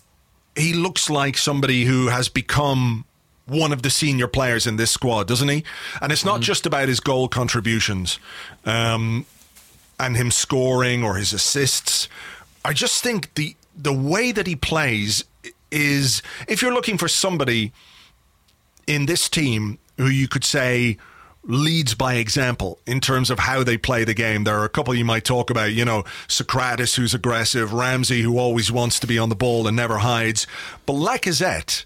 [0.57, 3.05] he looks like somebody who has become
[3.47, 5.65] one of the senior players in this squad, doesn't he?
[6.01, 8.19] And it's not just about his goal contributions
[8.65, 9.27] um,
[9.99, 12.09] and him scoring or his assists.
[12.65, 15.25] I just think the the way that he plays
[15.71, 17.73] is if you're looking for somebody
[18.87, 20.99] in this team who you could say
[21.45, 24.45] leads by example in terms of how they play the game.
[24.45, 28.39] There are a couple you might talk about, you know, Sokratis, who's aggressive, Ramsey, who
[28.39, 30.47] always wants to be on the ball and never hides.
[30.87, 31.85] But Lacazette,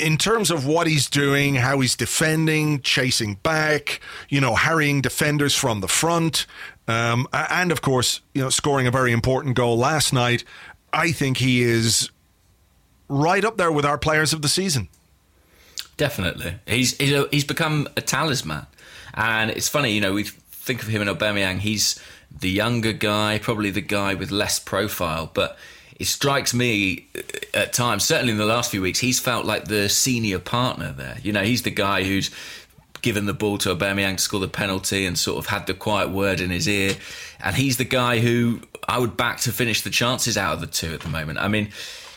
[0.00, 5.54] in terms of what he's doing, how he's defending, chasing back, you know, harrying defenders
[5.54, 6.46] from the front,
[6.88, 10.44] um, and of course, you know, scoring a very important goal last night,
[10.92, 12.10] I think he is
[13.08, 14.88] right up there with our players of the season.
[15.96, 18.66] Definitely, he's he's, a, he's become a talisman,
[19.14, 21.58] and it's funny, you know, we think of him in Aubameyang.
[21.58, 22.00] He's
[22.40, 25.58] the younger guy, probably the guy with less profile, but
[26.00, 27.20] it strikes me uh,
[27.52, 31.18] at times, certainly in the last few weeks, he's felt like the senior partner there.
[31.22, 32.30] You know, he's the guy who's
[33.02, 36.10] given the ball to Aubameyang to score the penalty and sort of had the quiet
[36.10, 36.96] word in his ear,
[37.38, 40.66] and he's the guy who I would back to finish the chances out of the
[40.66, 41.38] two at the moment.
[41.38, 41.68] I mean,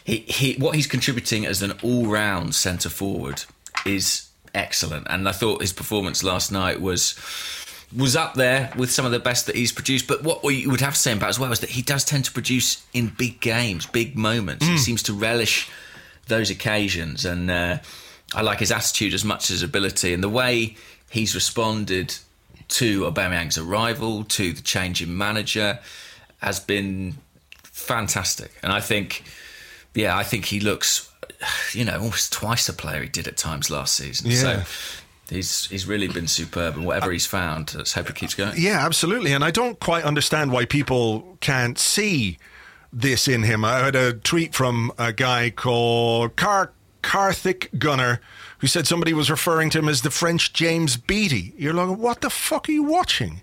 [0.06, 3.44] he, he what he's contributing as an all-round centre forward
[3.86, 7.12] is excellent, and I thought his performance last night was
[7.96, 10.08] was up there with some of the best that he's produced.
[10.08, 12.26] But what you would have to say about as well is that he does tend
[12.26, 14.66] to produce in big games, big moments.
[14.66, 14.72] Mm.
[14.72, 15.70] He seems to relish
[16.28, 17.80] those occasions, and uh,
[18.34, 20.78] I like his attitude as much as his ability and the way
[21.10, 22.16] he's responded
[22.70, 25.80] to Aubameyang's arrival, to the change in manager,
[26.38, 27.16] has been
[27.62, 28.52] fantastic.
[28.64, 29.24] And I think,
[29.94, 31.10] yeah, I think he looks
[31.74, 34.32] you know, almost twice the player he did at times last season.
[34.32, 34.38] Yeah.
[34.38, 34.64] So
[35.30, 38.54] he's he's really been superb, and whatever he's found, let's hope it keeps going.
[38.58, 39.34] Yeah, absolutely.
[39.34, 42.38] And I don't quite understand why people can't see
[42.92, 43.66] this in him.
[43.66, 48.22] I had a tweet from a guy called Car Karthik Gunner
[48.60, 51.54] who said somebody was referring to him as the French James Beattie.
[51.58, 53.42] You're like, what the fuck are you watching?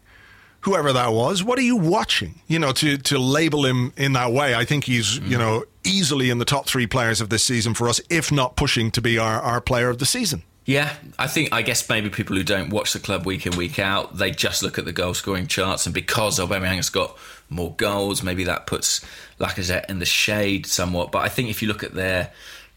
[0.62, 2.40] Whoever that was, what are you watching?
[2.46, 5.28] You know, to to label him in that way, I think he's, mm.
[5.28, 8.56] you know, easily in the top three players of this season for us, if not
[8.56, 10.42] pushing to be our, our player of the season.
[10.66, 13.78] Yeah, I think I guess maybe people who don't watch the club week in week
[13.78, 17.16] out, they just look at the goal scoring charts, and because Aubameyang has got
[17.48, 19.04] more goals, maybe that puts
[19.38, 21.10] Lacazette in the shade somewhat.
[21.10, 22.32] But I think if you look at their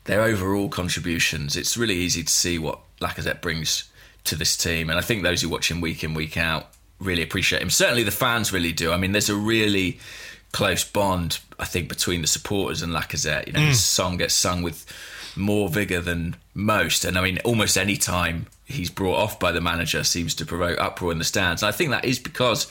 [0.06, 3.90] their overall contributions, it's really easy to see what Lacazette brings
[4.24, 6.70] to this team, and I think those who watch him week in week out
[7.00, 7.70] really appreciate him.
[7.70, 8.92] Certainly, the fans really do.
[8.94, 10.00] I mean, there's a really
[10.54, 13.48] close bond, I think, between the supporters and Lacazette.
[13.48, 13.68] You know, mm.
[13.68, 14.86] his song gets sung with
[15.36, 17.06] more vigour than most.
[17.06, 20.80] And I mean, almost any time he's brought off by the manager seems to provoke
[20.80, 21.64] uproar in the stands.
[21.64, 22.68] And I think that is because,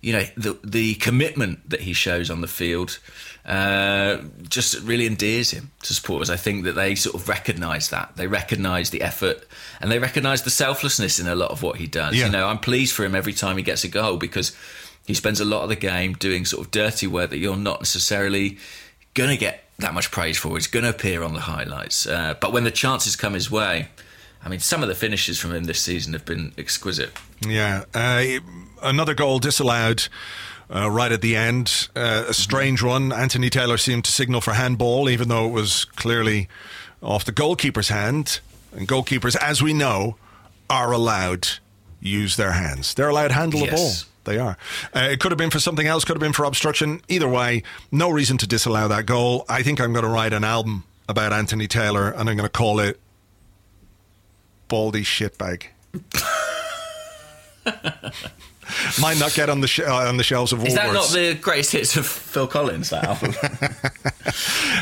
[0.00, 2.98] you know, the the commitment that he shows on the field
[3.44, 6.30] uh, just really endears him to supporters.
[6.30, 8.16] I think that they sort of recognise that.
[8.16, 9.46] They recognise the effort
[9.80, 12.16] and they recognise the selflessness in a lot of what he does.
[12.16, 12.26] Yeah.
[12.26, 14.56] You know, I'm pleased for him every time he gets a goal because
[15.06, 17.80] he spends a lot of the game doing sort of dirty work that you're not
[17.80, 18.58] necessarily
[19.14, 20.54] going to get that much praise for.
[20.54, 22.06] He's going to appear on the highlights.
[22.06, 23.88] Uh, but when the chances come his way,
[24.44, 27.12] I mean, some of the finishes from him this season have been exquisite.
[27.46, 27.84] Yeah.
[27.94, 28.24] Uh,
[28.82, 30.08] another goal disallowed.
[30.68, 33.12] Uh, right at the end, uh, a strange one.
[33.12, 36.48] Anthony Taylor seemed to signal for handball, even though it was clearly
[37.00, 38.40] off the goalkeeper's hand.
[38.72, 40.16] And goalkeepers, as we know,
[40.68, 41.48] are allowed
[42.00, 42.94] use their hands.
[42.94, 43.70] They're allowed to handle yes.
[43.70, 44.12] the ball.
[44.26, 44.58] They are.
[44.94, 47.00] Uh, it could have been for something else, could have been for obstruction.
[47.08, 49.46] Either way, no reason to disallow that goal.
[49.48, 52.48] I think I'm going to write an album about Anthony Taylor and I'm going to
[52.48, 53.00] call it
[54.68, 55.66] Baldy Shitbag.
[59.00, 60.68] Might not get on the sh- uh, on the shelves of Woolworths.
[60.68, 62.90] Is that not the greatest hits of Phil Collins?
[62.90, 63.34] That album.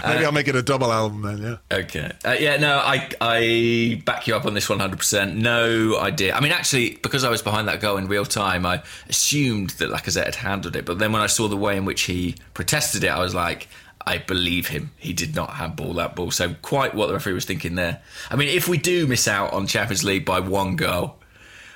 [0.04, 1.38] Maybe uh, I'll make it a double album then.
[1.70, 1.76] Yeah.
[1.78, 2.12] Okay.
[2.24, 2.56] Uh, yeah.
[2.56, 5.36] No, I I back you up on this one hundred percent.
[5.36, 6.34] No idea.
[6.34, 9.90] I mean, actually, because I was behind that goal in real time, I assumed that
[9.90, 10.84] Lacazette had handled it.
[10.84, 13.68] But then when I saw the way in which he protested it, I was like.
[14.06, 14.90] I believe him.
[14.98, 16.30] He did not handball that ball.
[16.30, 18.02] So quite what the referee was thinking there.
[18.30, 21.16] I mean, if we do miss out on Champions League by one goal,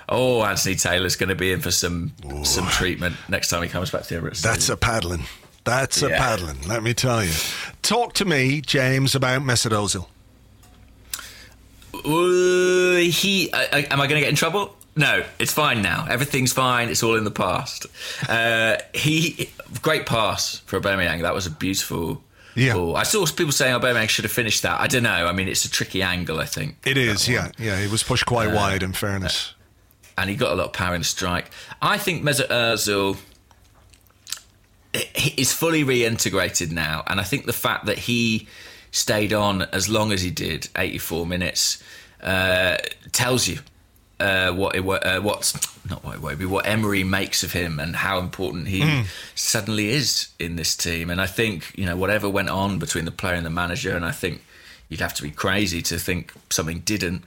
[0.08, 2.44] oh, Anthony Taylor's going to be in for some Ooh.
[2.44, 4.42] some treatment next time he comes back to the Emirates.
[4.42, 5.24] That's a paddling.
[5.64, 6.08] That's yeah.
[6.08, 6.62] a paddling.
[6.66, 7.32] Let me tell you.
[7.82, 10.06] Talk to me, James, about Mesut Ozil.
[11.94, 14.74] Uh, he, am I going to get in trouble?
[14.96, 16.06] No, it's fine now.
[16.08, 16.88] Everything's fine.
[16.88, 17.86] It's all in the past.
[18.28, 19.50] Uh, he,
[19.82, 21.22] great pass for Aubameyang.
[21.22, 22.22] That was a beautiful
[22.58, 22.74] yeah.
[22.74, 22.96] Ball.
[22.96, 24.80] I saw people saying Aubameyang should have finished that.
[24.80, 25.26] I don't know.
[25.26, 26.40] I mean, it's a tricky angle.
[26.40, 27.28] I think it is.
[27.28, 27.80] Yeah, yeah.
[27.80, 28.82] He was pushed quite uh, wide.
[28.82, 29.54] In fairness,
[30.18, 31.50] and he got a lot of power in the strike.
[31.80, 33.16] I think Mesut Ozil
[35.38, 38.48] is fully reintegrated now, and I think the fact that he
[38.90, 41.82] stayed on as long as he did, 84 minutes,
[42.20, 42.78] uh,
[43.12, 43.60] tells you
[44.18, 45.54] uh, what it, uh, what's
[45.88, 49.06] not what Iwobi, what Emery makes of him and how important he mm.
[49.36, 51.10] suddenly is in this team.
[51.10, 54.04] And I think you know whatever went on between the player and the manager, and
[54.04, 54.42] I think
[54.88, 57.22] you'd have to be crazy to think something didn't.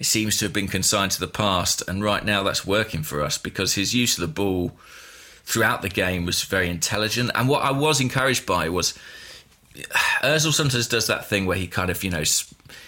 [0.00, 3.20] It seems to have been consigned to the past, and right now that's working for
[3.20, 4.72] us because his use of the ball
[5.44, 7.30] throughout the game was very intelligent.
[7.34, 8.94] And what I was encouraged by was
[10.22, 12.24] Özil sometimes does that thing where he kind of you know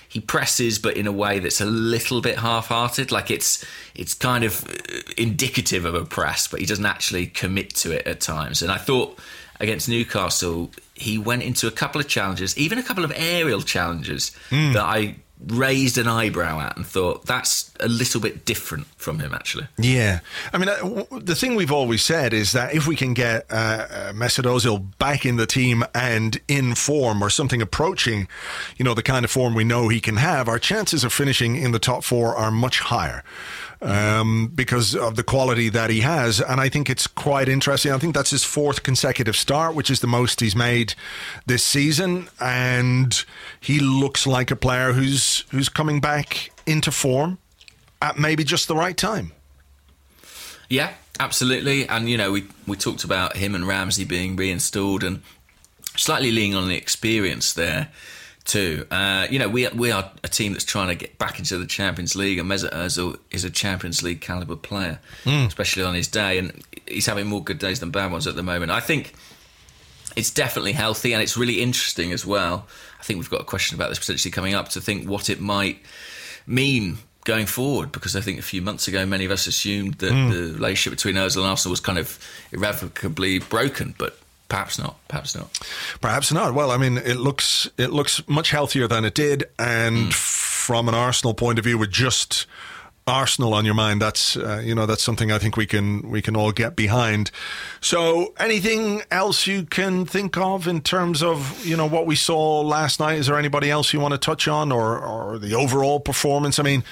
[0.08, 3.12] he presses, but in a way that's a little bit half-hearted.
[3.12, 7.74] Like it's it's kind of uh, indicative of a press, but he doesn't actually commit
[7.76, 8.62] to it at times.
[8.62, 9.18] And I thought
[9.60, 14.32] against Newcastle, he went into a couple of challenges, even a couple of aerial challenges
[14.50, 14.72] mm.
[14.74, 19.34] that I raised an eyebrow at and thought that's a little bit different from him
[19.34, 19.66] actually.
[19.78, 20.20] Yeah.
[20.52, 23.54] I mean uh, the thing we've always said is that if we can get uh,
[23.54, 28.28] uh, Mesut Ozil back in the team and in form or something approaching
[28.76, 31.56] you know the kind of form we know he can have our chances of finishing
[31.56, 33.24] in the top 4 are much higher
[33.82, 36.40] um, because of the quality that he has.
[36.40, 37.92] And I think it's quite interesting.
[37.92, 40.94] I think that's his fourth consecutive start, which is the most he's made
[41.46, 42.28] this season.
[42.40, 43.24] And
[43.60, 47.38] he looks like a player who's who's coming back into form
[48.00, 49.32] at maybe just the right time.
[50.68, 51.88] Yeah, absolutely.
[51.88, 55.22] And you know, we we talked about him and Ramsey being reinstalled and
[55.96, 57.90] slightly leaning on the experience there
[58.44, 58.86] too.
[58.90, 61.66] Uh, you know, we we are a team that's trying to get back into the
[61.66, 65.46] Champions League, and Mesut Ozil is a Champions League caliber player, mm.
[65.46, 66.52] especially on his day, and
[66.86, 68.70] he's having more good days than bad ones at the moment.
[68.70, 69.14] I think
[70.16, 72.66] it's definitely healthy, and it's really interesting as well.
[73.00, 75.40] I think we've got a question about this potentially coming up to think what it
[75.40, 75.78] might
[76.46, 80.12] mean going forward because I think a few months ago many of us assumed that
[80.12, 80.32] mm.
[80.32, 82.18] the relationship between Ozil and Arsenal was kind of
[82.50, 84.18] irrevocably broken, but
[84.52, 85.08] Perhaps not.
[85.08, 85.58] Perhaps not.
[86.02, 86.52] Perhaps not.
[86.52, 90.12] Well, I mean, it looks it looks much healthier than it did, and mm.
[90.12, 92.44] from an Arsenal point of view, with just
[93.06, 96.20] Arsenal on your mind, that's uh, you know that's something I think we can we
[96.20, 97.30] can all get behind.
[97.80, 102.60] So, anything else you can think of in terms of you know what we saw
[102.60, 103.20] last night?
[103.20, 106.58] Is there anybody else you want to touch on, or or the overall performance?
[106.58, 106.84] I mean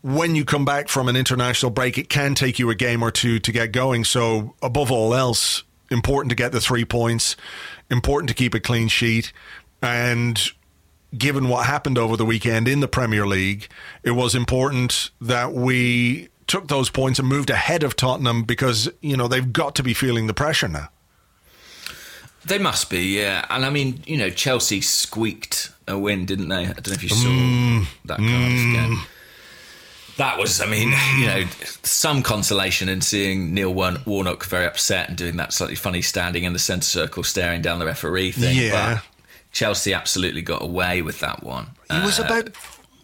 [0.00, 3.10] when you come back from an international break, it can take you a game or
[3.10, 4.04] two to get going.
[4.04, 7.36] So, above all else, important to get the three points,
[7.90, 9.32] important to keep a clean sheet.
[9.82, 10.40] And
[11.16, 13.68] given what happened over the weekend in the Premier League,
[14.02, 19.16] it was important that we took those points and moved ahead of Tottenham because, you
[19.16, 20.88] know, they've got to be feeling the pressure now.
[22.44, 23.44] They must be, yeah.
[23.50, 26.66] And I mean, you know, Chelsea squeaked a win, didn't they?
[26.66, 28.86] I don't know if you saw mm, that kind mm.
[28.86, 29.06] of game
[30.18, 31.44] that was, I mean, you know,
[31.82, 36.52] some consolation in seeing Neil Warnock very upset and doing that slightly funny standing in
[36.52, 38.56] the centre circle, staring down the referee thing.
[38.56, 38.96] Yeah.
[38.96, 39.04] But
[39.52, 41.68] Chelsea absolutely got away with that one.
[41.90, 42.50] He was uh, about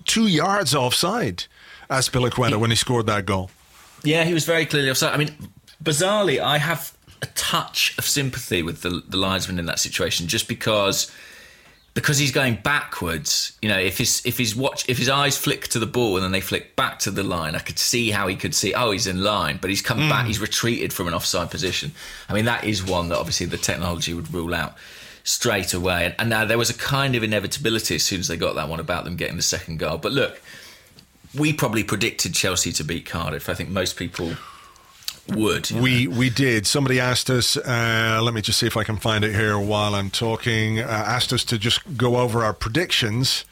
[0.04, 1.44] two yards offside,
[1.88, 3.50] Azpilicueta, when he scored that goal.
[4.02, 5.14] Yeah, he was very clearly offside.
[5.14, 5.34] I mean,
[5.82, 10.48] bizarrely, I have a touch of sympathy with the, the linesman in that situation just
[10.48, 11.10] because
[11.94, 13.56] because he's going backwards.
[13.62, 16.24] You know, if his if his watch if his eyes flick to the ball and
[16.24, 18.74] then they flick back to the line, I could see how he could see.
[18.74, 20.10] Oh, he's in line, but he's come mm.
[20.10, 20.26] back.
[20.26, 21.92] He's retreated from an offside position.
[22.28, 24.74] I mean, that is one that obviously the technology would rule out
[25.22, 26.06] straight away.
[26.06, 28.68] And, and now there was a kind of inevitability as soon as they got that
[28.68, 29.96] one about them getting the second goal.
[29.96, 30.42] But look,
[31.34, 33.48] we probably predicted Chelsea to beat Cardiff.
[33.48, 34.34] I think most people
[35.28, 35.70] would.
[35.70, 36.18] We know?
[36.18, 36.66] we did.
[36.66, 37.56] Somebody asked us.
[37.56, 40.80] Uh, let me just see if I can find it here while I'm talking.
[40.80, 43.44] Uh, asked us to just go over our predictions.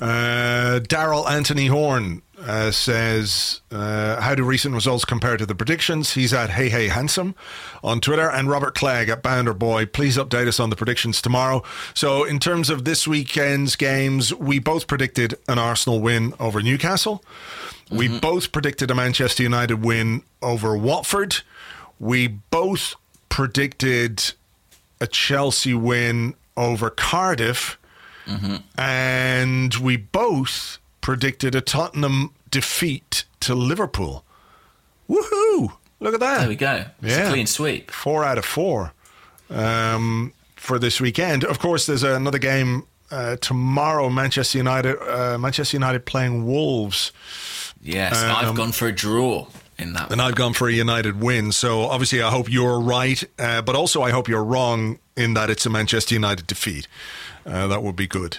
[0.00, 6.14] Uh, Daryl Anthony Horn uh, says, uh, "How do recent results compare to the predictions?"
[6.14, 7.36] He's at Hey Hey Handsome
[7.84, 9.86] on Twitter, and Robert Clegg at Bounder Boy.
[9.86, 11.62] Please update us on the predictions tomorrow.
[11.94, 17.22] So, in terms of this weekend's games, we both predicted an Arsenal win over Newcastle.
[17.92, 18.18] We mm-hmm.
[18.18, 21.42] both predicted a Manchester United win over Watford.
[22.00, 22.94] We both
[23.28, 24.32] predicted
[25.00, 27.78] a Chelsea win over Cardiff.
[28.26, 28.56] Mm-hmm.
[28.80, 34.24] And we both predicted a Tottenham defeat to Liverpool.
[35.08, 35.72] Woohoo!
[36.00, 36.40] Look at that.
[36.40, 36.84] There we go.
[37.02, 37.30] It's yeah.
[37.30, 37.90] clean sweep.
[37.90, 38.92] Four out of four
[39.50, 41.44] um, for this weekend.
[41.44, 44.08] Of course, there's another game uh, tomorrow.
[44.08, 47.12] Manchester United, uh, Manchester United playing Wolves.
[47.82, 49.46] Yes, um, I've gone for a draw
[49.78, 50.10] in that.
[50.10, 50.20] And one.
[50.20, 51.52] I've gone for a United win.
[51.52, 55.50] So obviously, I hope you're right, uh, but also I hope you're wrong in that
[55.50, 56.86] it's a Manchester United defeat.
[57.44, 58.38] Uh, that would be good.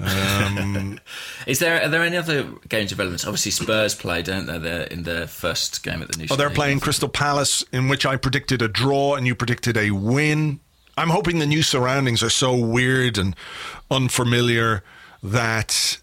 [0.00, 1.00] Um,
[1.46, 3.24] Is there are there any other games of relevance?
[3.24, 4.58] Obviously, Spurs play, don't they?
[4.58, 6.26] They're in their first game at the new.
[6.30, 9.90] Oh, they're playing Crystal Palace, in which I predicted a draw and you predicted a
[9.90, 10.60] win.
[10.96, 13.36] I'm hoping the new surroundings are so weird and
[13.90, 14.82] unfamiliar
[15.22, 15.98] that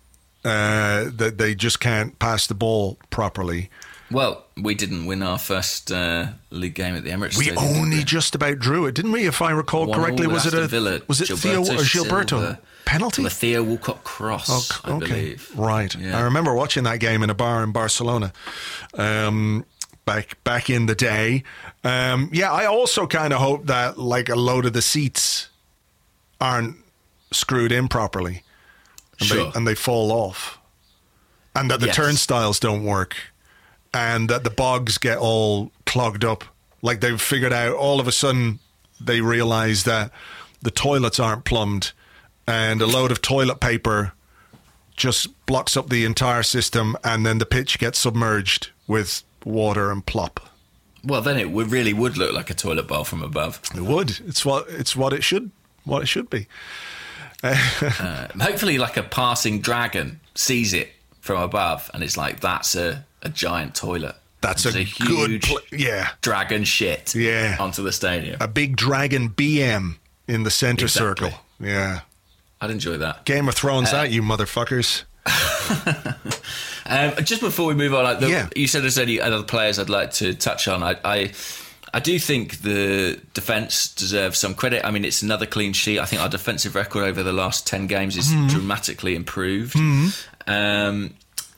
[0.46, 3.70] uh, that they just can't pass the ball properly.
[4.12, 7.38] Well, we didn't win our first uh, league game at the Emirates.
[7.38, 8.04] We Stadium, only we?
[8.04, 9.26] just about drew it, didn't we?
[9.26, 12.60] If I recall One correctly, was it a Villa, was it Theo or Gilberto Silva
[12.86, 13.26] penalty?
[13.26, 14.48] a Theo Walcott cross?
[14.50, 15.52] Oh, I okay, believe.
[15.58, 15.94] right.
[15.96, 16.20] Yeah.
[16.20, 18.32] I remember watching that game in a bar in Barcelona.
[18.94, 19.66] Um,
[20.06, 21.44] back back in the day.
[21.84, 25.50] Um, yeah, I also kind of hope that like a load of the seats
[26.40, 26.76] aren't
[27.32, 28.44] screwed in properly,
[29.20, 29.52] and, Sure.
[29.52, 30.58] they, and they fall off,
[31.56, 31.96] and that the Yes.
[31.96, 33.16] turnstiles don't work,
[33.94, 36.44] and that the bogs get all clogged up.
[36.82, 38.60] Like they've figured out all of a sudden
[39.00, 40.12] they realize that
[40.62, 41.92] the toilets aren't plumbed,
[42.48, 44.14] and a load of toilet paper
[44.96, 50.06] just blocks up the entire system, and then the pitch gets submerged with water and
[50.06, 50.40] plop.
[51.04, 53.60] Well, then it would really would look like a toilet bowl from above.
[53.76, 54.20] It would.
[54.26, 55.52] It's what it's what it should
[55.84, 56.48] what it should be.
[57.46, 60.90] Uh, hopefully, like a passing dragon sees it
[61.22, 64.16] from above, and it's like that's a, a giant toilet.
[64.42, 66.10] That's a, It's good huge pl- yeah.
[66.22, 67.16] dragon shit.
[67.16, 67.58] Yeah.
[67.60, 68.38] onto the stadium.
[68.42, 69.96] A big dragon BM
[70.28, 71.30] in the center Exactly.
[71.32, 71.40] circle.
[71.60, 72.02] Yeah.
[72.62, 73.26] I'd enjoy that.
[73.26, 75.04] Game of Thrones Uh, that you motherfuckers.
[76.88, 78.48] Um, just before we move on, like the, Yeah.
[78.56, 80.84] you said there's any other players I'd like to touch on.
[80.84, 81.32] I, I,
[81.96, 84.86] I do think the defence deserves some credit.
[84.86, 85.98] I mean, it's another clean sheet.
[86.00, 89.76] I think our defensive record over the last 10 games is dramatically improved.
[90.48, 91.14] Um,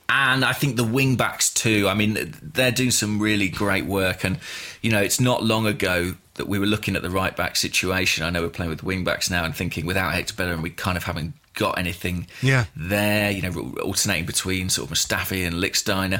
[0.09, 1.87] and I think the wing backs too.
[1.89, 4.23] I mean, they're doing some really great work.
[4.23, 4.39] And,
[4.81, 8.23] you know, it's not long ago that we were looking at the right back situation.
[8.23, 10.95] I know we're playing with wing backs now and thinking without Hector Bellerin, we kind
[10.97, 12.65] of haven't got anything Yeah.
[12.75, 16.19] there, you know, alternating between sort of Mustafi and Lichtsteiner.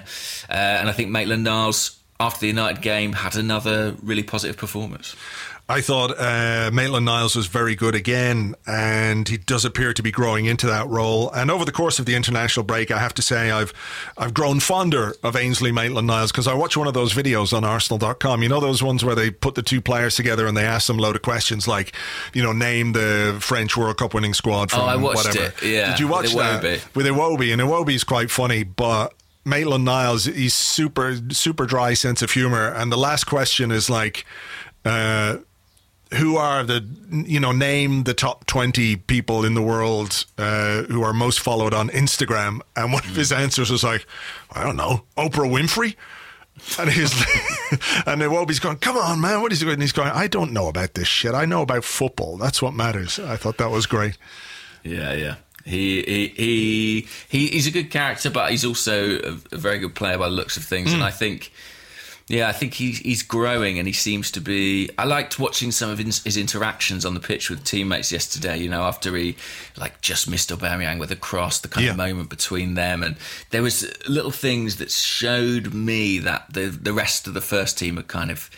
[0.50, 5.16] Uh, and I think Maitland Niles, after the United game, had another really positive performance.
[5.70, 10.12] I thought uh, Maitland Niles was very good again, and he does appear to be
[10.12, 11.30] growing into that role.
[11.34, 13.74] And over the course of the international break, I have to say I've
[14.18, 17.66] I've grown fonder of Ainsley Maitland Niles because I watched one of those videos on
[17.66, 18.44] Arsenal.com.
[18.44, 21.00] You know those ones where they put the two players together and they ask them
[21.00, 21.94] a load of questions like,
[22.34, 25.48] you know, name the French World Cup winning squad from Oh, I watched whatever.
[25.48, 26.96] it, yeah, Did you watch with that Iwobi.
[26.96, 27.52] with Iwobi?
[27.52, 29.14] And Iwobi's quite funny, but.
[29.48, 32.68] Maitland Niles, he's super, super dry sense of humor.
[32.68, 34.26] And the last question is like,
[34.86, 35.38] uh,
[36.14, 41.02] who are the you know name the top 20 people in the world uh, who
[41.02, 44.08] are most followed on instagram and one of his answers was like
[44.54, 45.98] i don't know oprah winfrey
[46.80, 47.14] and he's
[48.06, 49.76] and then Wobie's going, come on, man, what is he going?
[49.76, 51.34] And he's going, I don't know about this shit.
[51.34, 52.38] I know about football.
[52.38, 53.20] That's what matters.
[53.20, 54.18] I thought that was great.
[54.84, 55.36] Yeah, yeah.
[55.68, 59.96] He, he he he he's a good character, but he's also a, a very good
[59.96, 60.92] player by the looks of things.
[60.94, 61.08] And hmm.
[61.08, 61.52] I think,
[62.28, 64.90] yeah, I think he's he's growing, and he seems to be.
[64.98, 68.58] I liked watching some of his, his interactions on the pitch with teammates yesterday.
[68.58, 69.36] You know, after he
[69.78, 71.92] like just missed Aubameyang with a cross, the kind Yeah.
[71.92, 73.18] of moment between them, and
[73.50, 78.00] there was little things that showed me that the the rest of the first team
[78.00, 78.50] are kind of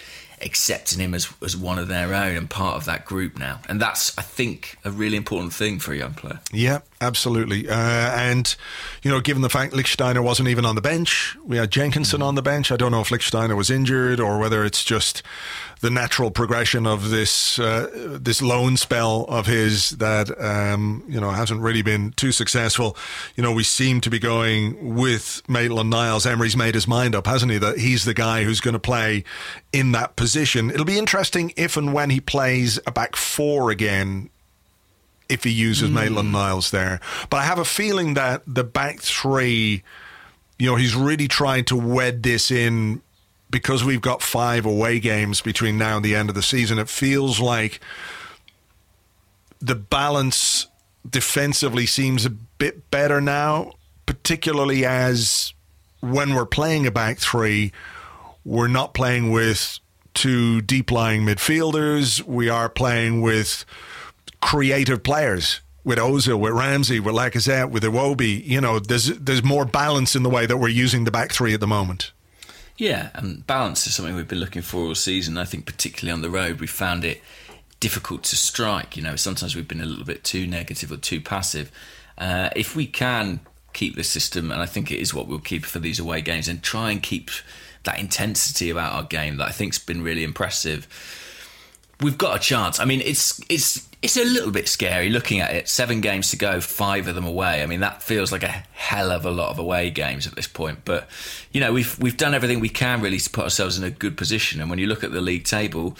[0.41, 3.59] accepting him as as one of their own and part of that group now.
[3.67, 6.39] And that's I think a really important thing for a young player.
[6.51, 7.69] Yeah, absolutely.
[7.69, 8.55] Uh, and,
[9.03, 12.35] you know, given the fact Lichtsteiner wasn't even on the bench, we had Jenkinson on
[12.35, 12.71] the bench.
[12.71, 15.23] I don't know if Lichtsteiner was injured or whether it's just
[15.81, 21.29] the natural progression of this uh, this loan spell of his that um, you know
[21.29, 22.97] hasn't really been too successful.
[23.35, 26.25] You know, we seem to be going with Maitland Niles.
[26.25, 27.57] Emery's made his mind up, hasn't he?
[27.57, 29.23] That he's the guy who's going to play
[29.71, 30.69] in that position.
[30.69, 34.29] It'll be interesting if and when he plays a back four again
[35.29, 36.99] if he uses Maitland Niles there.
[37.29, 39.83] But I have a feeling that the back three,
[40.57, 43.03] you know, he's really trying to wed this in
[43.49, 46.77] because we've got five away games between now and the end of the season.
[46.77, 47.79] It feels like
[49.59, 50.67] the balance
[51.09, 53.73] defensively seems a bit better now,
[54.05, 55.53] particularly as
[56.01, 57.71] when we're playing a back three,
[58.45, 59.79] we're not playing with
[60.13, 62.21] two deep lying midfielders.
[62.23, 63.65] We are playing with
[64.41, 68.45] creative players with Ozil, with Ramsey, with Lacazette, with Iwobi.
[68.45, 71.53] You know, there's there's more balance in the way that we're using the back three
[71.53, 72.11] at the moment.
[72.79, 75.37] Yeah, and balance is something we've been looking for all season.
[75.37, 77.21] I think particularly on the road, we found it
[77.81, 78.95] difficult to strike.
[78.95, 81.71] You know, sometimes we've been a little bit too negative or too passive.
[82.17, 83.41] Uh, if we can
[83.73, 86.47] keep the system, and I think it is what we'll keep for these away games,
[86.47, 87.29] and try and keep
[87.83, 90.87] that intensity about our game that I think's been really impressive.
[92.01, 92.79] We've got a chance.
[92.79, 95.67] I mean, it's it's it's a little bit scary looking at it.
[95.67, 97.61] Seven games to go, five of them away.
[97.61, 100.47] I mean, that feels like a hell of a lot of away games at this
[100.47, 100.79] point.
[100.85, 101.09] But
[101.51, 104.15] you know, we've we've done everything we can really to put ourselves in a good
[104.15, 104.61] position.
[104.61, 105.97] And when you look at the league table,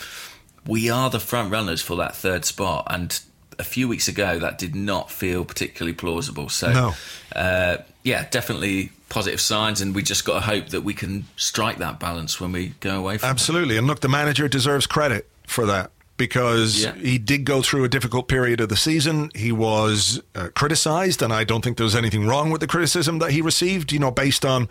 [0.66, 3.20] we are the front runners for that third spot, and
[3.58, 6.48] a few weeks ago that did not feel particularly plausible.
[6.48, 6.94] So, No.
[7.36, 11.80] uh, yeah, definitely positive signs, and we just got to hope that we can strike
[11.80, 13.28] that balance when we go away from.
[13.28, 13.32] it.
[13.32, 13.76] Absolutely.
[13.76, 16.94] And look, the manager deserves credit for that because Yeah.
[16.96, 19.32] he did go through a difficult period of the season.
[19.34, 23.20] He was uh, criticized, and I don't think there was anything wrong with the criticism
[23.20, 24.68] that he received, you know, based on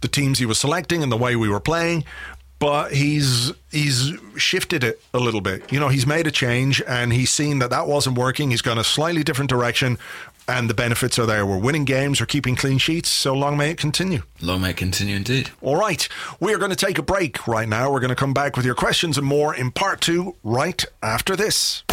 [0.00, 2.04] the teams he was selecting and the way we were playing.
[2.58, 5.72] But he's he's shifted it a little bit.
[5.72, 8.50] You know, he's made a change and he's seen that that wasn't working.
[8.50, 9.96] He's gone a slightly different direction,
[10.48, 11.44] and the benefits are there.
[11.46, 13.08] We're winning games, we're keeping clean sheets.
[13.08, 14.22] So long may it continue.
[14.40, 15.50] Long may it continue, indeed.
[15.60, 16.08] All right,
[16.40, 17.92] we are going to take a break right now.
[17.92, 21.36] We're going to come back with your questions and more in part two right after
[21.36, 21.84] this.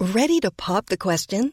[0.00, 1.52] Ready to pop the question?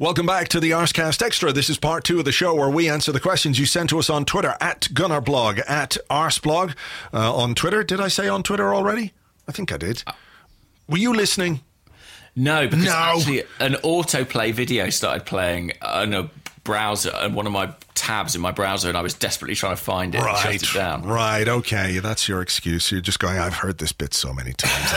[0.00, 1.52] Welcome back to the Arsecast Extra.
[1.52, 3.98] This is part two of the show where we answer the questions you sent to
[3.98, 6.76] us on Twitter at Gunnerblog, at Arsblog
[7.12, 7.82] uh, on Twitter.
[7.82, 9.12] Did I say on Twitter already?
[9.48, 10.04] I think I did.
[10.88, 11.62] Were you listening?
[12.36, 12.92] No, because No.
[12.92, 16.30] actually an autoplay video started playing on a
[16.68, 19.82] browser and one of my tabs in my browser, and I was desperately trying to
[19.82, 21.02] find it and shut it down.
[21.02, 21.48] Right.
[21.48, 21.98] Okay.
[21.98, 22.92] That's your excuse.
[22.92, 24.92] You're just going, I've heard this bit so many times.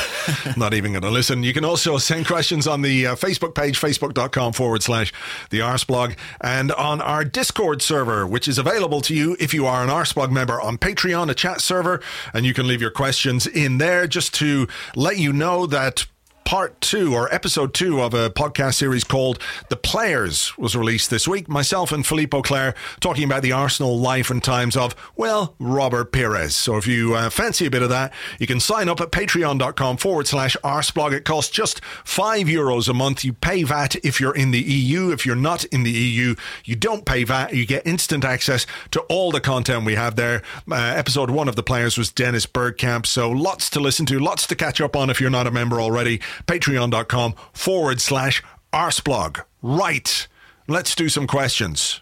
[0.46, 1.44] I'm not even going to listen.
[1.44, 5.14] You can also send questions on the uh, Facebook page, facebook.com forward slash
[5.50, 9.82] the Arsblog, and on our Discord server, which is available to you if you are
[9.82, 12.02] an Arsblog member on Patreon, a chat server,
[12.34, 16.06] and you can leave your questions in there just to let you know that
[16.52, 19.40] part two or episode two of a podcast series called
[19.70, 21.48] The Players was released this week.
[21.48, 26.54] Myself and Philippe Auclair talking about the Arsenal life and times of, well, Robert Pires.
[26.54, 29.96] So if you uh, fancy a bit of that, you can sign up at patreon.com
[29.96, 31.14] forward slash arsblog.
[31.14, 33.24] It costs just five euros a month.
[33.24, 35.10] You pay VAT if you're in the EU.
[35.10, 36.36] If you're not in the EU,
[36.66, 37.54] you don't pay VAT.
[37.54, 40.42] You get instant access to all the content we have there.
[40.70, 43.06] Uh, episode one of The Players was Dennis Bergkamp.
[43.06, 45.80] So lots to listen to, lots to catch up on if you're not a member
[45.80, 46.20] already.
[46.48, 49.42] Patreon.com forward slash arsblog.
[49.62, 50.28] Right.
[50.68, 52.02] Let's do some questions.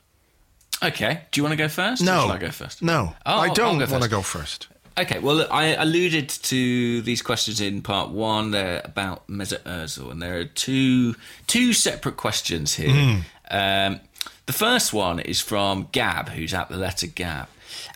[0.81, 1.21] Okay.
[1.31, 2.01] Do you want to go first?
[2.03, 2.21] No.
[2.21, 2.81] shall I go first?
[2.81, 3.15] No.
[3.25, 4.67] Oh, I don't want to go first.
[4.97, 8.51] Okay, well, look, I alluded to these questions in part one.
[8.51, 11.15] They're about Mesut Ozil, and there are two
[11.47, 13.21] two separate questions here.
[13.49, 14.01] Um,
[14.45, 17.47] the first one is from Gab, who's at the letter Gab,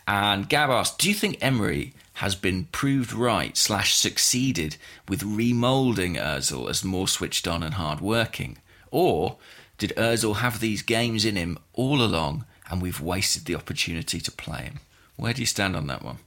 [0.08, 4.76] and Gab asks, "Do you think Emery has been proved right slash succeeded
[5.08, 8.58] with remoulding Ozil as more switched on and hard working,
[8.90, 9.36] or
[9.78, 14.30] did Ozil have these games in him all along, and we've wasted the opportunity to
[14.30, 14.80] play him?"
[15.16, 16.18] Where do you stand on that one?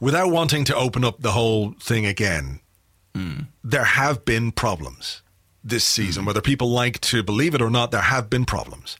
[0.00, 2.60] Without wanting to open up the whole thing again,
[3.62, 5.22] there have been problems
[5.62, 6.24] this season.
[6.24, 8.96] Whether people like to believe it or not, there have been problems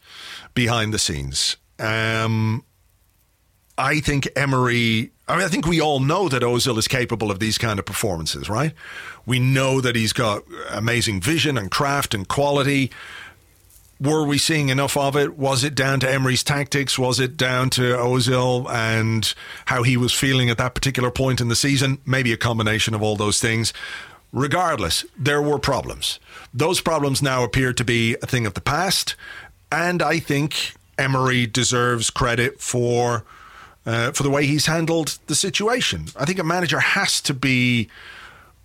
[0.55, 1.57] behind the scenes.
[1.79, 2.65] Um,
[3.77, 5.11] I think Emery.
[5.27, 7.87] I mean, I think we all know that Ozil is capable of these kind of
[7.87, 8.73] performances, right?
[9.27, 12.91] We know that he's got amazing vision and craft and quality.
[14.01, 15.39] Were we seeing enough of it?
[15.39, 16.99] Was it down to Emery's tactics?
[16.99, 19.33] Was it down to Ozil and
[19.67, 21.99] how he was feeling at that particular point in the season?
[22.05, 23.73] Maybe a combination of all those things.
[24.33, 26.19] Regardless, there were problems.
[26.53, 29.15] Those problems now appear to be a thing of the past,
[29.71, 33.25] and I think Emery deserves credit for
[33.87, 36.07] uh, for the way he's handled the situation.
[36.17, 37.89] I think a manager has to be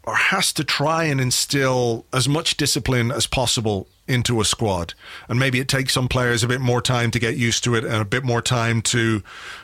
[0.03, 4.95] or has to try and instill as much discipline as possible into a squad.
[5.27, 7.83] And maybe it takes some players a bit more time to get used to it
[7.83, 9.21] and a bit more time to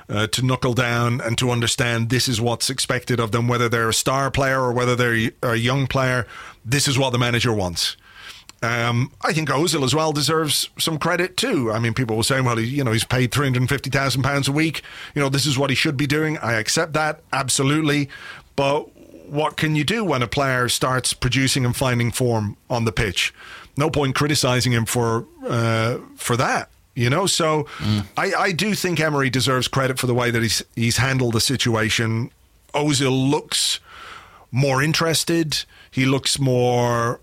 [0.08, 3.90] uh, to knuckle down and to understand this is what's expected of them, whether they're
[3.90, 6.28] a star player or whether they're a young player.
[6.64, 7.98] This is what the manager wants.
[8.64, 11.72] Um, I think Ozil as well deserves some credit too.
[11.72, 13.90] I mean, people were saying, well, he, you know, he's paid three hundred and fifty
[13.90, 14.82] thousand pounds a week.
[15.14, 16.38] You know, this is what he should be doing.
[16.40, 18.10] I accept that absolutely,
[18.56, 18.90] but
[19.30, 23.34] what can you do when a player starts producing and finding form on the pitch?
[23.78, 26.70] No point criticizing him for uh, for that.
[26.96, 28.06] You know, so mm.
[28.16, 31.42] I, I do think Emery deserves credit for the way that he's he's handled the
[31.42, 32.32] situation.
[32.74, 33.82] Ozil looks
[34.52, 35.66] more interested.
[35.92, 37.20] He looks more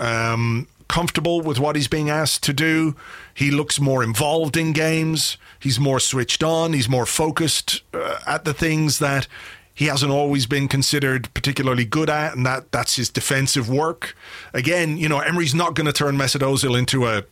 [0.00, 2.96] um, comfortable with what he's being asked to do.
[3.32, 5.36] He looks more involved in games.
[5.60, 6.72] He's more switched on.
[6.72, 9.28] He's more focused uh, at the things that
[9.72, 14.16] he hasn't always been considered particularly good at, and that that's his defensive work.
[14.52, 17.24] Again, you know, Emery's not going to turn Mesut Ozil into a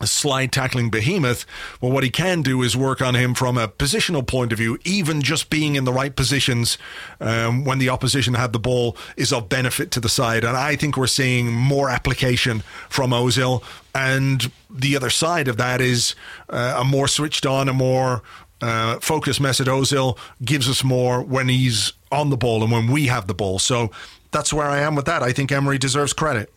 [0.00, 1.46] a slide tackling behemoth.
[1.80, 4.78] Well, what he can do is work on him from a positional point of view.
[4.84, 6.78] Even just being in the right positions
[7.20, 10.44] um, when the opposition had the ball is of benefit to the side.
[10.44, 13.62] And I think we're seeing more application from Ozil.
[13.94, 16.14] And the other side of that is
[16.48, 18.22] uh, a more switched on, a more
[18.60, 23.06] uh, focused Mesut Ozil gives us more when he's on the ball and when we
[23.06, 23.58] have the ball.
[23.58, 23.90] So
[24.30, 25.22] that's where I am with that.
[25.22, 26.52] I think Emery deserves credit.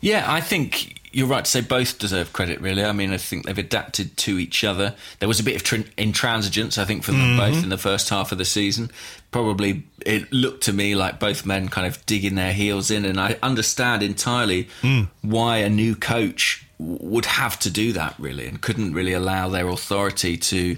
[0.00, 2.84] Yeah, I think you're right to say both deserve credit, really.
[2.84, 4.94] I mean, I think they've adapted to each other.
[5.20, 7.38] There was a bit of tr- intransigence, I think, for them mm-hmm.
[7.38, 8.90] both in the first half of the season.
[9.30, 13.20] Probably it looked to me like both men kind of digging their heels in, and
[13.20, 15.08] I understand entirely mm.
[15.22, 19.68] why a new coach would have to do that, really, and couldn't really allow their
[19.68, 20.76] authority to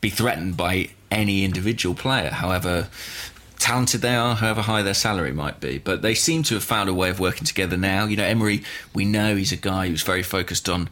[0.00, 2.88] be threatened by any individual player, however
[3.62, 5.78] talented they are, however high their salary might be.
[5.78, 8.06] But they seem to have found a way of working together now.
[8.06, 10.90] You know, Emery, we know he's a guy who's very focused on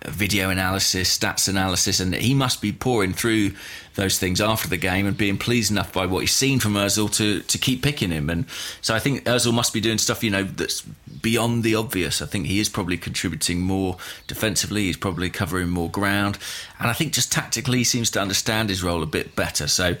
[0.00, 3.52] uh, video analysis, stats analysis, and he must be pouring through
[3.96, 7.12] those things after the game and being pleased enough by what he's seen from Özil
[7.14, 8.30] to, to keep picking him.
[8.30, 8.46] And
[8.80, 12.22] so I think Özil must be doing stuff, you know, that's beyond the obvious.
[12.22, 13.96] I think he is probably contributing more
[14.28, 14.84] defensively.
[14.84, 16.38] He's probably covering more ground.
[16.78, 19.66] And I think just tactically he seems to understand his role a bit better.
[19.66, 19.96] So,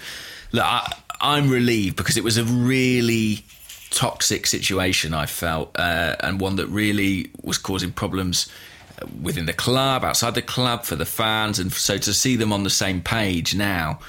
[0.52, 0.92] look, I,
[1.24, 3.44] I'm relieved because it was a really
[3.90, 8.48] toxic situation I felt, uh, and one that really was causing problems
[9.22, 12.62] within the club, outside the club, for the fans, and so to see them on
[12.62, 14.00] the same page now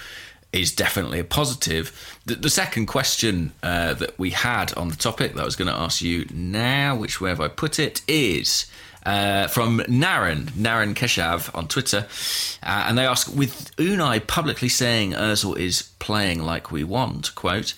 [0.52, 2.18] is definitely a positive.
[2.26, 5.68] The, the second question uh, that we had on the topic that I was going
[5.68, 8.66] to ask you now, which where have I put it, is
[9.06, 12.08] uh, from Naren, Naren Keshav on Twitter.
[12.64, 17.74] Uh, and they ask With Unai publicly saying Ozil is playing like we want, quote,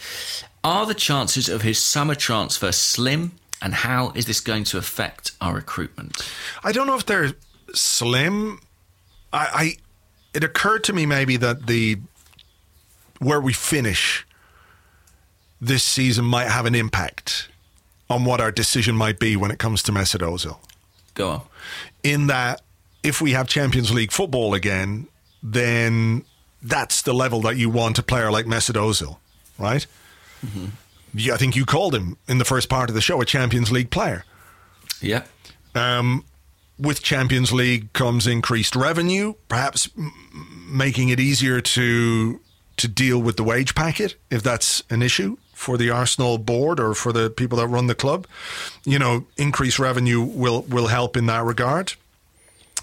[0.64, 3.34] are the chances of his summer transfer slim?
[3.62, 6.30] And how is this going to affect our recruitment?
[6.64, 7.34] I don't know if they're
[7.74, 8.60] slim.
[9.34, 9.78] I, I
[10.34, 11.98] it occurred to me maybe that the
[13.20, 14.28] where we finish
[15.60, 17.50] this season might have an impact
[18.10, 20.58] on what our decision might be when it comes to Mesut Ozil.
[21.18, 21.42] Go on.
[22.04, 22.62] In that,
[23.04, 25.08] if we have Champions League football again,
[25.42, 26.24] then
[26.62, 29.18] that's the level that you want a player like Mesut Ozil,
[29.58, 29.86] right?
[30.46, 30.68] Mm-hmm.
[31.16, 33.72] Yeah, I think you called him in the first part of the show a Champions
[33.72, 34.26] League player.
[35.02, 35.24] Yeah.
[35.74, 36.24] Um,
[36.78, 39.90] with Champions League comes increased revenue, perhaps
[40.70, 42.40] making it easier to
[42.78, 46.94] to deal with the wage packet if that's an issue for the Arsenal board or
[46.94, 48.28] for the people that run the club.
[48.86, 51.96] You know, increased revenue will will help in that regard.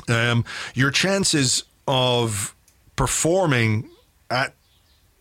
[0.09, 0.45] Um,
[0.75, 2.53] your chances of
[2.97, 3.89] performing
[4.29, 4.55] at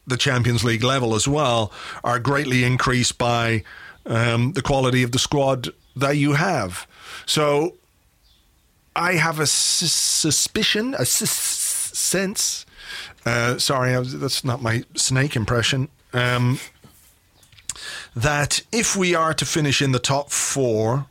[0.08, 1.72] the Champions League level as well
[2.04, 3.64] are greatly increased by
[4.08, 6.88] um, the quality of the squad that you have.
[7.28, 7.76] So
[8.95, 12.66] I have a suspicion, a sense.
[13.28, 15.89] Uh, sorry, was, that's not my snake impression.
[16.14, 16.60] Um,
[18.16, 21.07] that if we are to finish in the top four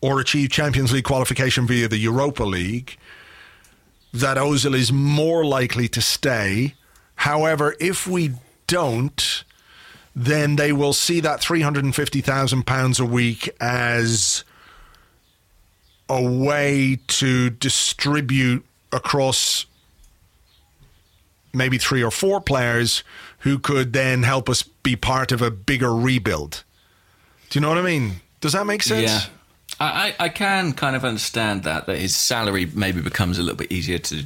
[0.00, 2.96] or achieve Champions League qualification via the Europa League,
[4.12, 6.74] that Ozil is more likely to stay.
[7.16, 8.32] However, if we
[8.66, 9.44] don't,
[10.16, 14.44] then they will see that £350,000 a week as
[16.08, 19.66] a way to distribute across
[21.52, 23.04] maybe three or four players
[23.40, 26.62] who could then help us be part of a bigger rebuild.
[27.50, 28.20] Do you know what I mean?
[28.40, 29.10] Does that make sense?
[29.10, 29.20] Yeah.
[29.78, 33.72] I, I can kind of understand that, that his salary maybe becomes a little bit
[33.72, 34.24] easier to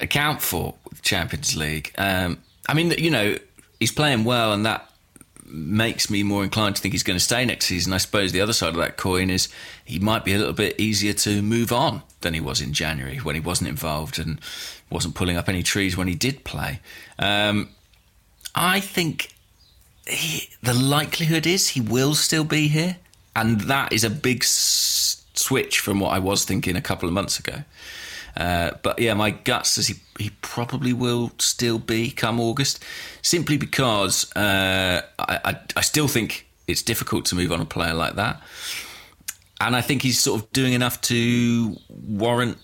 [0.00, 1.92] account for with Champions League.
[1.98, 3.36] Um, I mean, you know,
[3.78, 4.90] he's playing well and that
[5.44, 7.92] makes me more inclined to think he's going to stay next season.
[7.92, 9.48] I suppose the other side of that coin is
[9.84, 13.18] he might be a little bit easier to move on than he was in January
[13.18, 14.40] when he wasn't involved and
[14.88, 16.80] wasn't pulling up any trees when he did play.
[17.18, 17.70] Um,
[18.54, 19.34] I think
[20.06, 22.96] he, the likelihood is he will still be here
[23.36, 27.14] and that is a big s- switch from what I was thinking a couple of
[27.14, 27.62] months ago.
[28.36, 32.82] Uh, but yeah, my gut says he, he probably will still be come August,
[33.22, 37.94] simply because uh, I, I, I still think it's difficult to move on a player
[37.94, 38.40] like that.
[39.60, 42.58] And I think he's sort of doing enough to warrant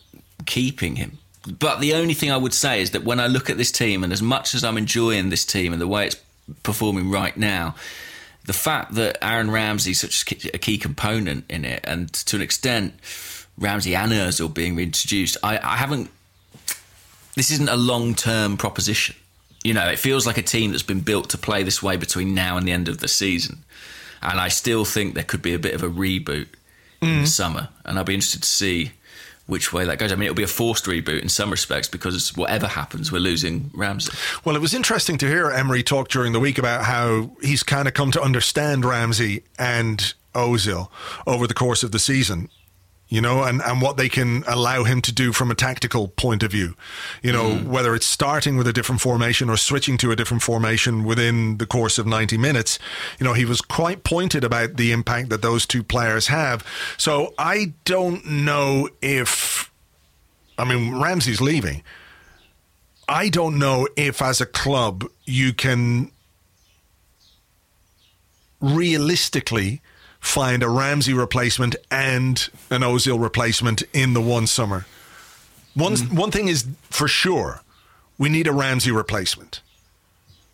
[0.46, 1.18] keeping him.
[1.46, 4.02] But the only thing I would say is that when I look at this team,
[4.02, 6.16] and as much as I'm enjoying this team and the way it's
[6.62, 7.74] performing right now,
[8.46, 12.42] the fact that Aaron Ramsey is such a key component in it, and to an
[12.42, 12.94] extent,
[13.58, 16.10] Ramsey and Ozil being reintroduced, I, I haven't.
[17.34, 19.16] This isn't a long term proposition.
[19.64, 22.34] You know, it feels like a team that's been built to play this way between
[22.34, 23.64] now and the end of the season.
[24.22, 26.48] And I still think there could be a bit of a reboot
[27.02, 27.28] in the mm.
[27.28, 27.68] summer.
[27.84, 28.92] And I'll be interested to see
[29.46, 30.12] which way that goes.
[30.12, 33.70] I mean, it'll be a forced reboot in some respects because whatever happens, we're losing
[33.74, 34.12] Ramsey.
[34.44, 37.86] Well, it was interesting to hear Emery talk during the week about how he's kind
[37.88, 40.90] of come to understand Ramsey and Ozil
[41.26, 42.48] over the course of the season.
[43.08, 46.42] You know, and, and what they can allow him to do from a tactical point
[46.42, 46.74] of view.
[47.22, 47.66] You know, mm.
[47.66, 51.66] whether it's starting with a different formation or switching to a different formation within the
[51.66, 52.80] course of 90 minutes.
[53.20, 56.66] You know, he was quite pointed about the impact that those two players have.
[56.96, 59.70] So I don't know if,
[60.58, 61.84] I mean, Ramsey's leaving.
[63.08, 66.10] I don't know if, as a club, you can
[68.60, 69.80] realistically
[70.20, 74.86] find a Ramsey replacement and an Ozil replacement in the one summer.
[75.74, 77.60] One one thing is for sure,
[78.18, 79.60] we need a Ramsey replacement.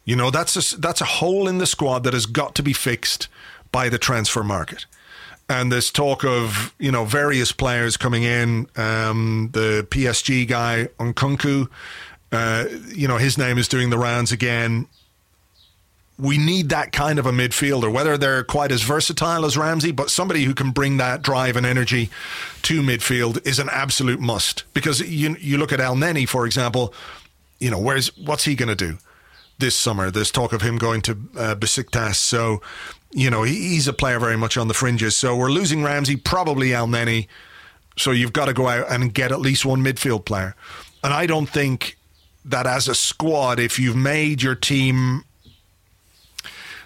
[0.05, 2.73] You know, that's a, that's a hole in the squad that has got to be
[2.73, 3.29] fixed
[3.71, 4.87] by the transfer market.
[5.49, 8.67] And there's talk of you know various players coming in.
[8.77, 11.69] Um, the PSG guy Nkunku,
[12.33, 14.87] uh, you know his name is doing the rounds again.
[16.19, 20.11] We need that kind of a midfielder, whether they're quite as versatile as Ramsey, but
[20.11, 22.11] somebody who can bring that drive and energy
[22.63, 24.65] to midfield is an absolute must.
[24.75, 26.95] Because you you look at Elneny, for example,
[27.59, 28.99] you know where's what's he going to do
[29.59, 30.11] this summer?
[30.11, 32.61] There's talk of him going to uh, Besiktas, so
[33.11, 35.17] you know he, he's a player very much on the fringes.
[35.17, 37.27] So we're losing Ramsey, probably Elneny.
[37.97, 40.55] So you've got to go out and get at least one midfield player.
[41.05, 41.99] And I don't think
[42.45, 45.25] that as a squad, if you've made your team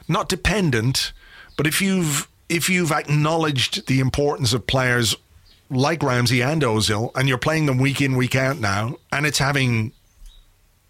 [0.09, 1.13] not dependent,
[1.57, 5.17] but if you've if you've acknowledged the importance of players
[5.69, 9.39] like Ramsey and Ozil, and you're playing them week in week out now, and it's
[9.39, 9.93] having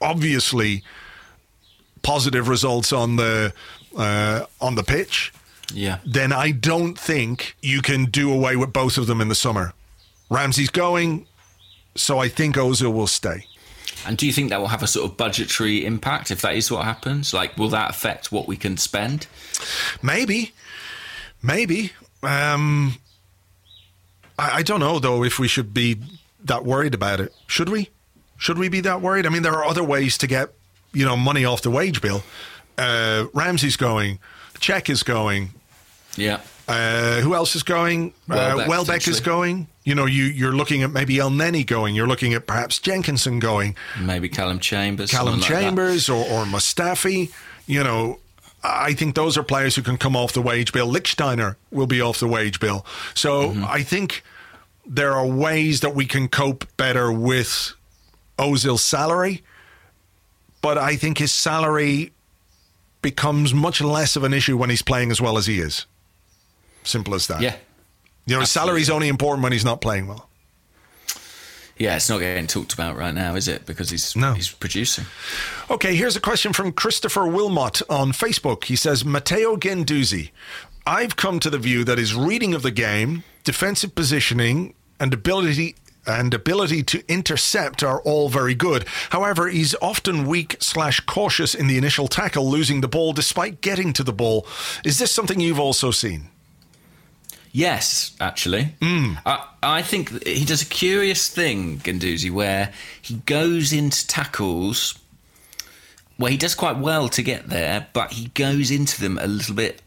[0.00, 0.82] obviously
[2.02, 3.52] positive results on the
[3.96, 5.32] uh, on the pitch,
[5.72, 5.98] Yeah.
[6.04, 9.72] then I don't think you can do away with both of them in the summer.
[10.28, 11.26] Ramsey's going,
[11.94, 13.46] so I think Ozil will stay.
[14.06, 16.70] And do you think that will have a sort of budgetary impact if that is
[16.70, 17.34] what happens?
[17.34, 19.26] Like, will that affect what we can spend?
[20.02, 20.52] Maybe,
[21.42, 21.92] maybe.
[22.22, 22.96] Um,
[24.38, 25.96] I, I don't know though if we should be
[26.44, 27.34] that worried about it.
[27.46, 27.90] Should we?
[28.38, 29.26] Should we be that worried?
[29.26, 30.52] I mean, there are other ways to get
[30.92, 32.22] you know money off the wage bill.
[32.78, 34.18] Uh, Ramsey's going.
[34.54, 35.50] Cech is going.
[36.16, 36.40] Yeah.
[36.68, 38.12] Uh, who else is going?
[38.28, 39.68] Welbeck, uh, Welbeck is going.
[39.86, 41.94] You know, you you're looking at maybe Elneny going.
[41.94, 43.76] You're looking at perhaps Jenkinson going.
[44.00, 45.12] Maybe Callum Chambers.
[45.12, 45.62] Callum someone like.
[45.62, 47.30] Chambers or, or Mustafi.
[47.68, 48.18] You know,
[48.64, 50.92] I think those are players who can come off the wage bill.
[50.92, 52.84] Lichtsteiner will be off the wage bill.
[53.14, 53.64] So Mm-hmm.
[53.64, 54.24] I think
[54.84, 57.72] there are ways that we can cope better with
[58.40, 59.44] Ozil's salary.
[60.62, 62.10] But I think his salary
[63.02, 65.86] becomes much less of an issue when he's playing as well as he is.
[66.82, 67.40] Simple as that.
[67.40, 67.54] Yeah.
[68.26, 70.28] You know, his salary is only important when he's not playing well.
[71.78, 73.66] Yeah, it's not getting talked about right now, is it?
[73.66, 74.32] Because he's No.
[74.32, 75.04] he's producing.
[75.70, 78.64] Okay, here's a question from Christopher Wilmot on Facebook.
[78.64, 80.30] He says, Matteo Guendouzi,
[80.86, 85.76] I've come to the view that his reading of the game, defensive positioning, and ability
[86.06, 88.86] and ability to intercept are all very good.
[89.10, 93.92] However, he's often weak slash cautious in the initial tackle, losing the ball despite getting
[93.92, 94.46] to the ball.
[94.84, 96.30] Is this something you've also seen?
[97.56, 98.74] Yes, actually.
[98.82, 99.14] Hmm.
[99.24, 104.98] I, I think he does a curious thing, Guendouzi, where he goes into tackles
[106.18, 109.54] where he does quite well to get there, but he goes into them a little
[109.54, 109.80] bit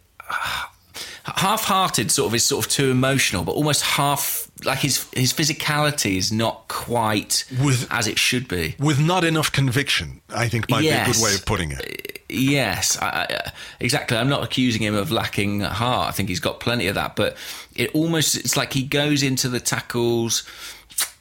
[1.23, 2.09] half-hearted.
[2.09, 6.31] Sort of is sort of too emotional, but almost half like his his physicality is
[6.31, 8.75] not quite With- as it should be.
[8.79, 12.23] With not enough conviction, I think might be a good way of putting it.
[12.29, 13.49] Yes, I, I, uh,
[13.79, 14.15] exactly.
[14.17, 16.09] I'm not accusing him of lacking heart.
[16.09, 17.35] I think he's got plenty of that, but
[17.75, 20.43] it almost it's like he goes into the tackles.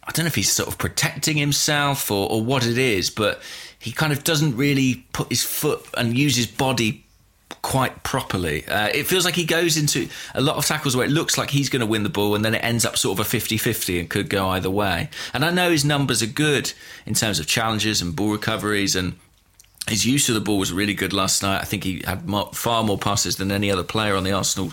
[0.06, 3.42] I don't know if he's sort of protecting himself or, or what it is, but
[3.78, 7.04] he kind of doesn't really put his foot and use his body
[7.62, 8.66] quite properly.
[8.66, 11.50] Uh, it feels like he goes into a lot of tackles where it looks like
[11.50, 13.56] he's going to win the ball and then it ends up sort of a 50
[13.58, 15.10] 50 and could go either way.
[15.32, 16.72] And I know his numbers are good
[17.06, 19.18] in terms of challenges and ball recoveries and
[19.88, 21.60] his use of the ball was really good last night.
[21.60, 24.72] I think he had far more passes than any other player on the Arsenal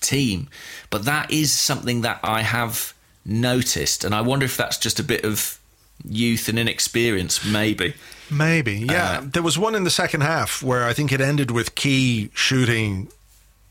[0.00, 0.48] team.
[0.90, 2.92] But that is something that I have
[3.24, 4.04] noticed.
[4.04, 5.58] And I wonder if that's just a bit of
[6.04, 7.94] youth and inexperience, maybe.
[8.30, 9.18] Maybe, yeah.
[9.18, 12.30] Uh, there was one in the second half where I think it ended with Ki
[12.34, 13.08] shooting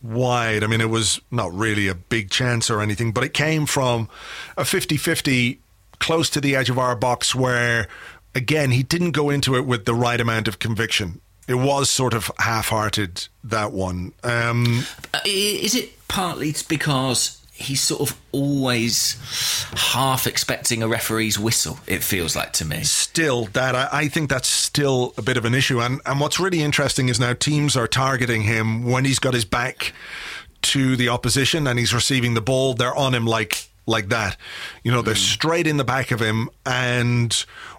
[0.01, 0.63] wide.
[0.63, 4.09] I mean, it was not really a big chance or anything, but it came from
[4.57, 5.59] a 50 50
[5.99, 7.87] close to the edge of our box where,
[8.33, 11.21] again, he didn't go into it with the right amount of conviction.
[11.47, 14.13] It was sort of half hearted, that one.
[14.23, 14.83] Um,
[15.13, 19.17] uh, is it partly because he's sort of always
[19.93, 21.79] half expecting a referee's whistle.
[21.87, 22.83] It feels like to me.
[22.83, 25.81] Still, that I, I, think that's still a bit of an issue.
[25.81, 29.45] And and what's really interesting is now teams are targeting him when he's got his
[29.45, 29.93] back
[30.63, 32.73] to the opposition and he's receiving the ball.
[32.73, 34.37] They're on him like like that.
[34.83, 35.33] You know, they're mm.
[35.33, 36.49] straight in the back of him.
[36.65, 37.33] And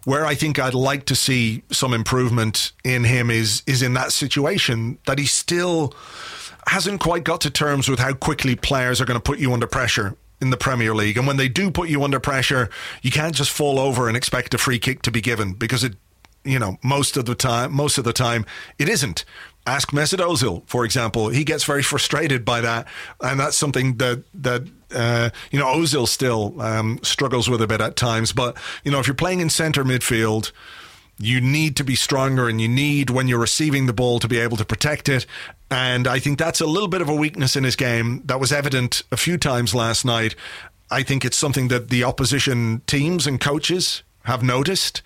[0.04, 4.12] where I think I'd like to see some improvement in him is is in that
[4.12, 5.94] situation that he still
[6.68, 9.66] hasn't quite got to terms with how quickly players are going to put you under
[9.66, 11.16] pressure in the Premier League.
[11.16, 12.68] And when they do put you under pressure,
[13.02, 15.94] you can't just fall over and expect a free kick to be given because it,
[16.44, 18.44] you know, most of the time, most of the time,
[18.78, 19.24] it isn't.
[19.66, 21.28] Ask Mesut Ozil, for example.
[21.28, 22.86] He gets very frustrated by that,
[23.20, 24.62] and that's something that that
[24.94, 28.32] uh, you know Ozil still um, struggles with a bit at times.
[28.32, 30.52] But you know, if you're playing in centre midfield
[31.18, 34.38] you need to be stronger and you need when you're receiving the ball to be
[34.38, 35.24] able to protect it
[35.70, 38.52] and I think that's a little bit of a weakness in his game that was
[38.52, 40.36] evident a few times last night.
[40.90, 45.02] I think it's something that the opposition teams and coaches have noticed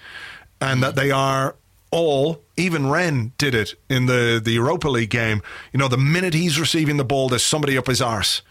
[0.60, 1.56] and that they are
[1.90, 5.40] all, even Rennes did it in the, the Europa League game.
[5.72, 8.42] You know, the minute he's receiving the ball, there's somebody up his arse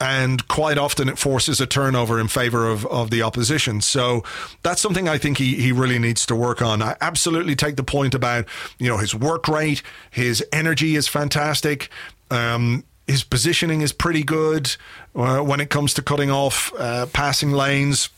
[0.00, 3.80] and quite often it forces a turnover in favor of, of the opposition.
[3.80, 4.22] So
[4.62, 6.82] that's something I think he, he really needs to work on.
[6.82, 8.46] I absolutely take the point about,
[8.78, 11.88] you know, his work rate, his energy is fantastic.
[12.30, 14.76] Um, his positioning is pretty good
[15.14, 18.10] uh, when it comes to cutting off uh, passing lanes.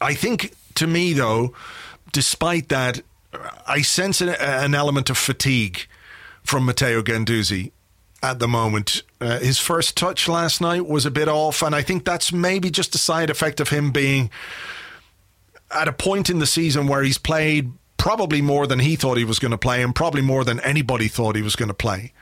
[0.00, 1.54] I think, to me, though,
[2.12, 3.02] despite that,
[3.66, 5.86] I sense an, an element of fatigue
[6.42, 7.70] from Matteo Guendouzi
[8.22, 9.02] at the moment.
[9.20, 12.70] Uh, his first touch last night was a bit off, and I think that's maybe
[12.70, 14.30] just a side effect of him being
[15.70, 19.24] at a point in the season where he's played probably more than he thought he
[19.24, 22.12] was going to play, and probably more than anybody thought he was going to play.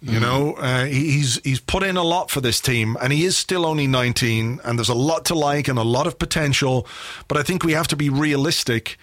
[0.00, 0.20] You mm-hmm.
[0.20, 3.66] know, uh, he's he's put in a lot for this team, and he is still
[3.66, 6.86] only 19, and there's a lot to like and a lot of potential.
[7.26, 8.96] But I think we have to be realistic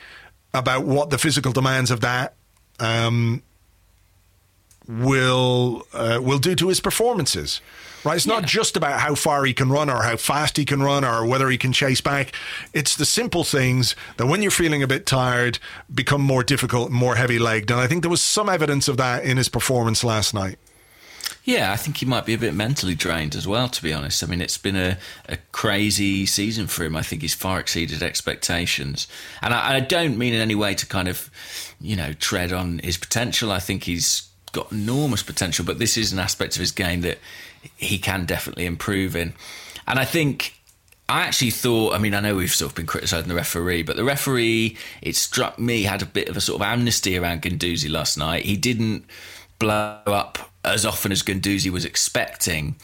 [0.53, 2.35] about what the physical demands of that
[2.79, 3.43] um,
[4.87, 7.61] will uh, will do to his performances.
[8.03, 8.35] Right, it's yeah.
[8.35, 11.25] not just about how far he can run or how fast he can run or
[11.25, 12.33] whether he can chase back.
[12.71, 15.57] It's the simple things that when you're feeling a bit tired
[15.91, 17.71] become more difficult, more heavy legged.
[17.71, 20.59] And I think there was some evidence of that in his performance last night.
[21.43, 24.23] Yeah, I think he might be a bit mentally drained as well, to be honest.
[24.23, 26.95] I mean, it's been a, a crazy season for him.
[26.95, 29.07] I think he's far exceeded expectations.
[29.41, 31.29] And I, I don't mean in any way to kind of,
[31.79, 33.51] you know, tread on his potential.
[33.51, 37.19] I think he's got enormous potential, but this is an aspect of his game that
[37.75, 39.33] he can definitely improve in.
[39.85, 40.55] And I think
[41.09, 43.97] I actually thought, I mean, I know we've sort of been criticising the referee, but
[43.97, 47.91] the referee, it struck me, had a bit of a sort of amnesty around Guendouzi
[47.91, 48.45] last night.
[48.45, 49.05] He didn't
[49.59, 52.75] blow up as often as Guendouzi was expecting.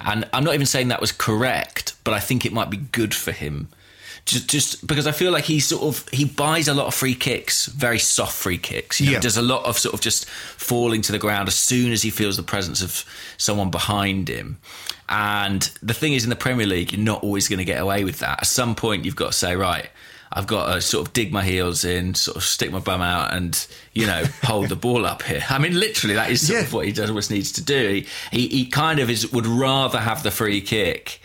[0.00, 3.14] And I'm not even saying that was correct, but I think it might be good
[3.14, 3.68] for him
[4.28, 7.14] just, just because I feel like he sort of he buys a lot of free
[7.14, 9.00] kicks, very soft free kicks.
[9.00, 9.20] You know, yeah.
[9.20, 12.10] does a lot of sort of just falling to the ground as soon as he
[12.10, 13.04] feels the presence of
[13.38, 14.58] someone behind him.
[15.08, 18.04] And the thing is, in the Premier League, you're not always going to get away
[18.04, 18.40] with that.
[18.40, 19.88] At some point, you've got to say, right,
[20.30, 23.32] I've got to sort of dig my heels in, sort of stick my bum out,
[23.32, 25.42] and you know hold the ball up here.
[25.48, 26.64] I mean, literally, that is sort yeah.
[26.66, 28.04] of what he does, what needs to do.
[28.30, 31.20] He, he he kind of is would rather have the free kick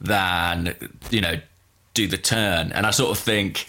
[0.00, 0.74] than
[1.10, 1.40] you know
[1.98, 2.70] do the turn.
[2.72, 3.66] And I sort of think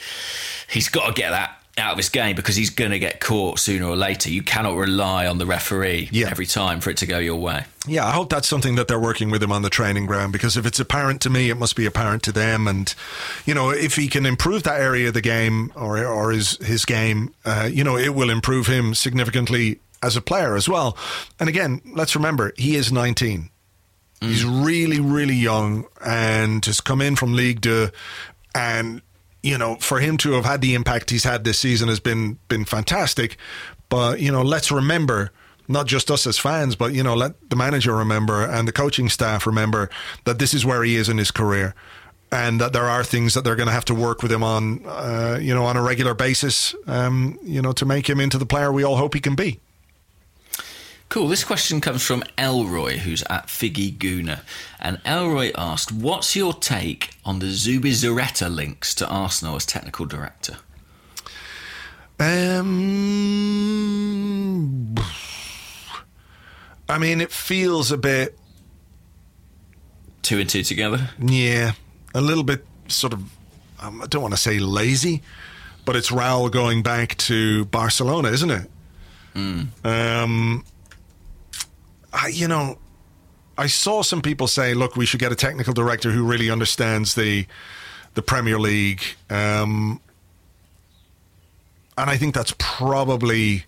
[0.70, 3.58] he's got to get that out of his game because he's going to get caught
[3.58, 4.30] sooner or later.
[4.30, 6.28] You cannot rely on the referee yeah.
[6.30, 7.66] every time for it to go your way.
[7.88, 10.58] Yeah, I hope that's something that they're working with him on the training ground because
[10.58, 12.68] if it's apparent to me, it must be apparent to them.
[12.68, 12.94] And
[13.46, 16.86] you know, if he can improve that area of the game or or his his
[16.86, 20.98] game, uh, you know, it will improve him significantly as a player as well.
[21.40, 23.50] And again, let's remember he is 19.
[24.22, 24.28] Mm.
[24.28, 27.90] He's really, really young and has come in from League Two.
[28.56, 29.02] And,
[29.44, 32.40] you know, for him to have had the impact he's had this season has been
[32.48, 33.38] been fantastic.
[33.90, 35.32] But, you know, let's remember
[35.70, 39.08] not just us as fans, but you know, let the manager remember and the coaching
[39.08, 39.90] staff remember
[40.26, 41.76] that this is where he is in his career,
[42.32, 44.84] and that there are things that they're going to have to work with him on,
[44.86, 48.48] uh, you know, on a regular basis, um, you know, to make him into the
[48.48, 49.60] player we all hope he can be.
[51.10, 51.28] Cool.
[51.28, 54.42] This question comes from Elroy, who's at Figgy Gooner.
[54.80, 60.58] And Elroy asked, What's your take on the Zubizarreta links to Arsenal as technical director?
[64.10, 64.96] Um,
[66.88, 68.38] I mean, it feels a bit,
[70.22, 71.10] Two and two together?
[71.18, 71.72] yeah,
[72.14, 73.24] a little bit sort of,
[73.80, 75.24] um, I don't want to say lazy,
[75.86, 78.70] but it's Raul going back to Barcelona, isn't it?
[79.86, 80.66] Um,
[82.14, 82.80] I, you know,
[83.58, 87.16] I saw some people say, "Look, we should get a technical director who really understands
[87.16, 87.46] the
[88.14, 90.00] the Premier League," um,
[91.98, 93.66] and I think that's probably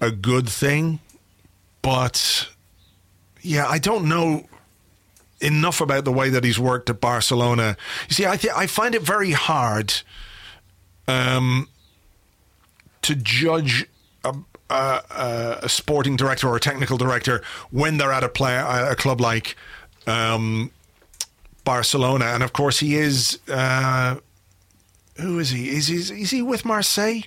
[0.00, 1.00] a good thing.
[1.82, 2.48] But
[3.42, 4.46] yeah, I don't know
[5.40, 7.76] enough about the way that he's worked at Barcelona.
[8.08, 9.92] You see, I th- I find it very hard
[11.06, 11.68] um,
[13.02, 13.86] to judge
[14.70, 18.94] a, a, a sporting director or a technical director when they're at a play a
[18.96, 19.56] club like
[20.06, 20.70] um,
[21.64, 23.38] Barcelona, and of course he is.
[23.48, 24.16] Uh,
[25.16, 25.68] who is he?
[25.70, 27.20] Is he is he with Marseille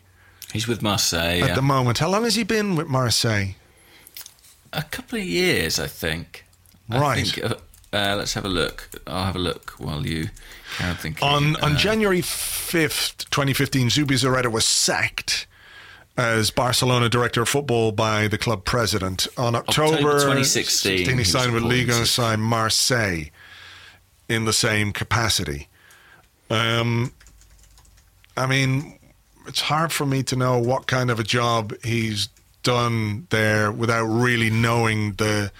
[0.53, 1.41] He's with Marseille.
[1.43, 1.55] at yeah.
[1.55, 1.97] the moment?
[1.99, 3.55] How long has he been with Marseille?
[4.73, 6.45] A couple of years, I think.
[6.89, 7.27] I Right.
[7.27, 7.55] think, uh,
[7.93, 8.89] uh, let's have a look.
[9.07, 10.29] I'll have a look while you
[10.77, 11.23] carry on thinking.
[11.27, 15.47] On on Uh, January fifth, twenty fifteen, Zubizarreta was sacked
[16.17, 19.27] as Barcelona director of football by the club president.
[19.37, 22.07] On October, October 2016, he he signed with Liga appointed.
[22.07, 23.25] signed Marseille
[24.27, 25.67] in the same capacity.
[26.49, 27.13] Um,
[28.35, 28.97] I mean,
[29.47, 32.29] it's hard for me to know what kind of a job he's
[32.63, 35.51] done there without really knowing the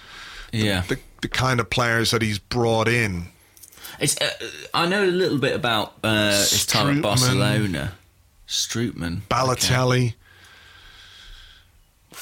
[0.52, 0.82] yeah.
[0.88, 3.28] the, the kind of players that he's brought in.
[4.00, 4.30] It's, uh,
[4.74, 7.94] I know a little bit about uh, his time at Barcelona.
[8.48, 9.22] Strootman.
[9.30, 10.14] Balotelli.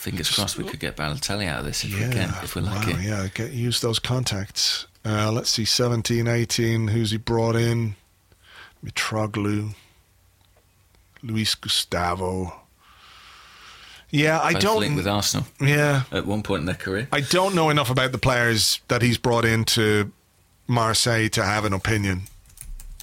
[0.05, 2.93] Fingers crossed we could get Balotelli out of this if we can, if we're lucky.
[2.93, 4.85] Wow, yeah, get use those contacts.
[5.03, 7.95] Uh, let's see, 17, 18, who's he brought in?
[8.85, 9.73] Mitroglou,
[11.23, 12.53] Luis Gustavo.
[14.11, 14.79] Yeah, I Both don't.
[14.81, 17.07] linked with Arsenal yeah, at one point in their career.
[17.11, 20.11] I don't know enough about the players that he's brought into
[20.67, 22.21] Marseille to have an opinion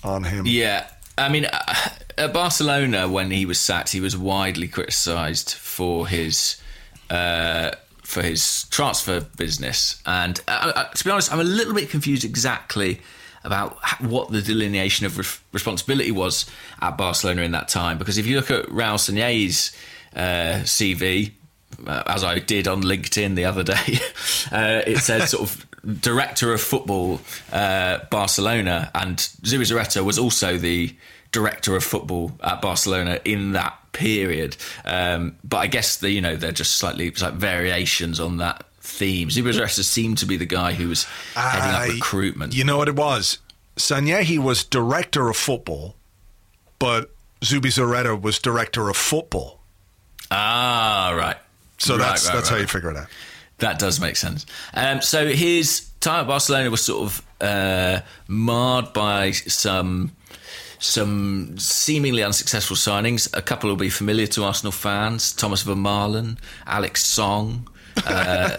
[0.04, 0.46] on him.
[0.46, 0.86] Yeah,
[1.18, 1.74] I mean, uh,
[2.16, 6.61] at Barcelona when he was sacked, he was widely criticised for his
[8.02, 10.02] for his transfer business.
[10.04, 13.00] And uh, uh, to be honest, I'm a little bit confused exactly
[13.44, 16.46] about what the delineation of re- responsibility was
[16.80, 17.98] at Barcelona in that time.
[17.98, 19.74] Because if you look at Raul Sanllehi's
[20.14, 21.32] uh, CV,
[21.86, 23.74] uh, as I did on LinkedIn the other day,
[24.52, 25.66] it says sort of
[26.00, 27.20] director of football
[27.52, 30.94] uh, Barcelona, and Zubizarreta was also the
[31.32, 34.56] director of football at Barcelona in that period.
[34.84, 39.28] Um, but I guess the, you know they're just slightly like variations on that theme.
[39.28, 42.54] Zubizarreta seemed to be the guy who was heading I- up recruitment.
[42.54, 43.38] You know what it was?
[43.76, 45.94] Sanllehi was director of football,
[46.78, 49.60] but Zubizarreta was director of football.
[50.30, 51.36] ah, right.
[51.78, 52.56] So Right, that's right, that's right.
[52.56, 53.06] how you figure it out.
[53.58, 54.46] That does make sense.
[54.74, 60.12] Um, so his time at Barcelona was sort of uh, marred by some
[60.82, 63.34] some seemingly unsuccessful signings.
[63.36, 67.68] A couple will be familiar to Arsenal fans: Thomas Vermaelen, Alex Song.
[68.04, 68.56] Uh,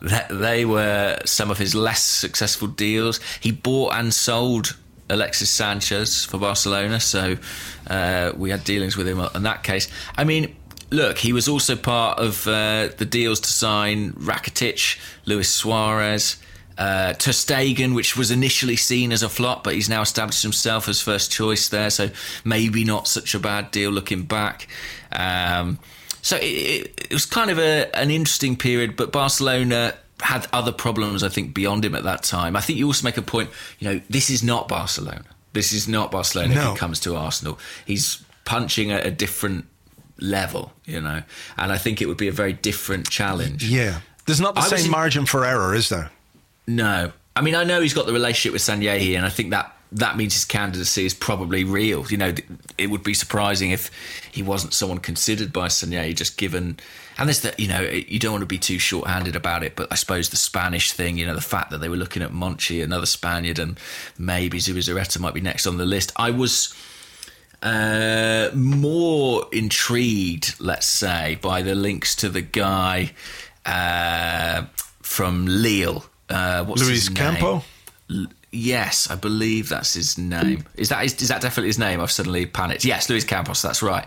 [0.30, 3.20] they were some of his less successful deals.
[3.40, 4.76] He bought and sold
[5.08, 7.36] Alexis Sanchez for Barcelona, so
[7.86, 9.88] uh, we had dealings with him in that case.
[10.16, 10.56] I mean,
[10.90, 16.38] look, he was also part of uh, the deals to sign Rakitic, Luis Suarez.
[16.78, 17.12] Uh,
[17.92, 21.68] which was initially seen as a flop, but he's now established himself as first choice
[21.68, 22.08] there, so
[22.44, 24.68] maybe not such a bad deal looking back.
[25.10, 25.78] Um,
[26.22, 30.72] so it, it, it was kind of a, an interesting period, but Barcelona had other
[30.72, 32.54] problems, I think, beyond him at that time.
[32.56, 35.24] I think you also make a point, you know, this is not Barcelona.
[35.52, 36.72] This is not Barcelona if No.
[36.74, 37.58] it comes to Arsenal.
[37.86, 39.64] He's punching at a different
[40.20, 41.22] level, you know,
[41.56, 43.64] and I think it would be a very different challenge.
[43.64, 44.00] Yeah.
[44.26, 46.10] There's not the I same in- margin for error, is there?
[46.68, 49.74] No, I mean I know he's got the relationship with Sanllehi, and I think that
[49.90, 52.06] that means his candidacy is probably real.
[52.08, 52.34] You know,
[52.76, 53.90] it would be surprising if
[54.30, 56.78] he wasn't someone considered by Sanllehi, just given.
[57.16, 59.90] And there's that, you know, you don't want to be too short-handed about it, but
[59.90, 62.84] I suppose the Spanish thing, you know, the fact that they were looking at Monchi,
[62.84, 63.80] another Spaniard, and
[64.18, 66.12] maybe Zubizarreta might be next on the list.
[66.16, 66.74] I was.
[67.60, 73.10] Uh, more intrigued, let's say, by the links to the guy
[73.66, 74.64] uh,
[75.02, 76.04] from Lille.
[76.28, 77.08] Uh, what's Luis?
[77.08, 77.62] Campo?
[78.10, 80.64] L- yes, I believe that's his name.
[80.76, 82.00] Is that is, is that definitely his name?
[82.00, 82.84] I've suddenly panicked.
[82.84, 83.62] Yes, Luis Campos.
[83.62, 84.06] That's right.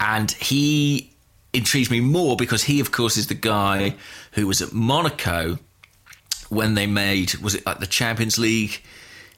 [0.00, 1.12] And he
[1.52, 3.94] intrigues me more because he, of course, is the guy
[4.32, 5.58] who was at Monaco
[6.48, 8.82] when they made was it like the Champions League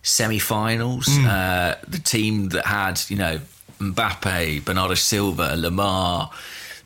[0.02, 1.08] semi-finals?
[1.18, 3.40] Uh, the team that had you know
[3.78, 6.30] Mbappe, Bernardo Silva, Lemar.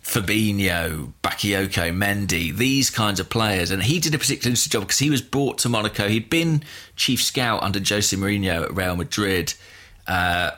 [0.02, 3.70] Fabinho, Bakayoko, Mendy, these kinds of players.
[3.70, 6.08] And he did a particularly interesting job because he was brought to Monaco.
[6.08, 6.62] He'd been
[6.96, 9.54] chief scout under Jose Mourinho at Real Madrid.
[10.06, 10.50] Uh,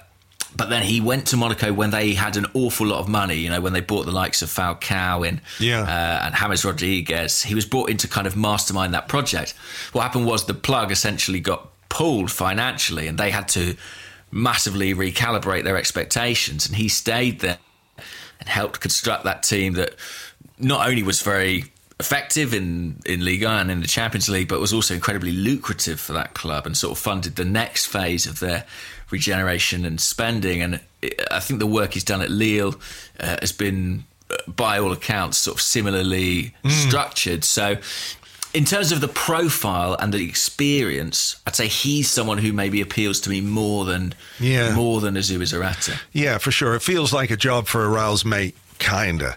[0.57, 3.51] but then he went to Monaco when they had an awful lot of money, you
[3.51, 5.81] know, when they bought the likes of Falcao in, Yeah.
[5.83, 7.43] uh, and James Rodriguez.
[7.43, 9.55] He was brought in to kind of mastermind that project.
[9.93, 13.77] What happened was the plug essentially got pulled financially and they had to
[14.31, 16.67] massively recalibrate their expectations.
[16.67, 17.59] And he stayed there
[18.41, 19.95] and helped construct that team that
[20.59, 21.65] not only was very
[22.01, 26.13] effective in, in Liga and in the Champions League, but was also incredibly lucrative for
[26.13, 28.65] that club and sort of funded the next phase of their
[29.11, 30.61] regeneration and spending.
[30.61, 30.81] And
[31.31, 32.75] I think the work he's done at Lille
[33.21, 37.45] uh, has been, uh, by all accounts, sort of similarly structured.
[37.45, 37.77] So,
[38.55, 43.21] in terms of the profile and the experience, I'd say he's someone who maybe appeals
[43.23, 44.75] to me more than Yeah.
[44.75, 45.99] more than Zarate.
[46.13, 46.75] Yeah, for sure.
[46.75, 49.37] It feels like a job for a Raul's mate, kinda,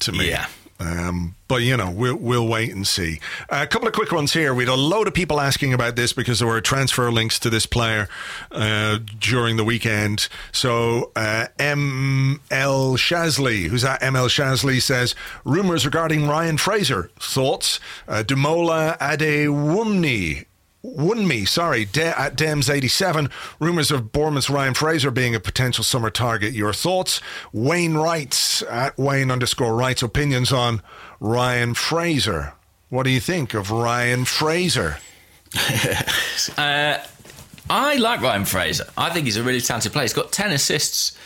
[0.00, 0.28] to me.
[0.28, 0.46] Yeah.
[0.80, 3.20] Um, but you know, we'll we'll wait and see.
[3.48, 4.54] a couple of quick ones here.
[4.54, 7.50] We had a load of people asking about this because there were transfer links to
[7.50, 8.08] this player
[8.52, 10.28] uh, during the weekend.
[10.52, 15.14] So uh, M L Shazley, who's at M L Shazley, says
[15.44, 17.10] rumors regarding Ryan Fraser.
[17.18, 17.80] Thoughts?
[18.06, 20.44] Uh, Dumola Adewumni
[20.84, 23.30] Wunmi, sorry, De- at Dems 87.
[23.58, 26.52] Rumours of Bournemouth's Ryan Fraser being a potential summer target.
[26.54, 27.20] Your thoughts?
[27.52, 30.82] Wayne writes at Wayne underscore writes opinions on
[31.20, 32.52] Ryan Fraser.
[32.90, 34.98] What do you think of Ryan Fraser?
[37.70, 38.86] I like Ryan Fraser.
[38.96, 40.04] I think he's a really talented player.
[40.04, 41.16] He's got 10 assists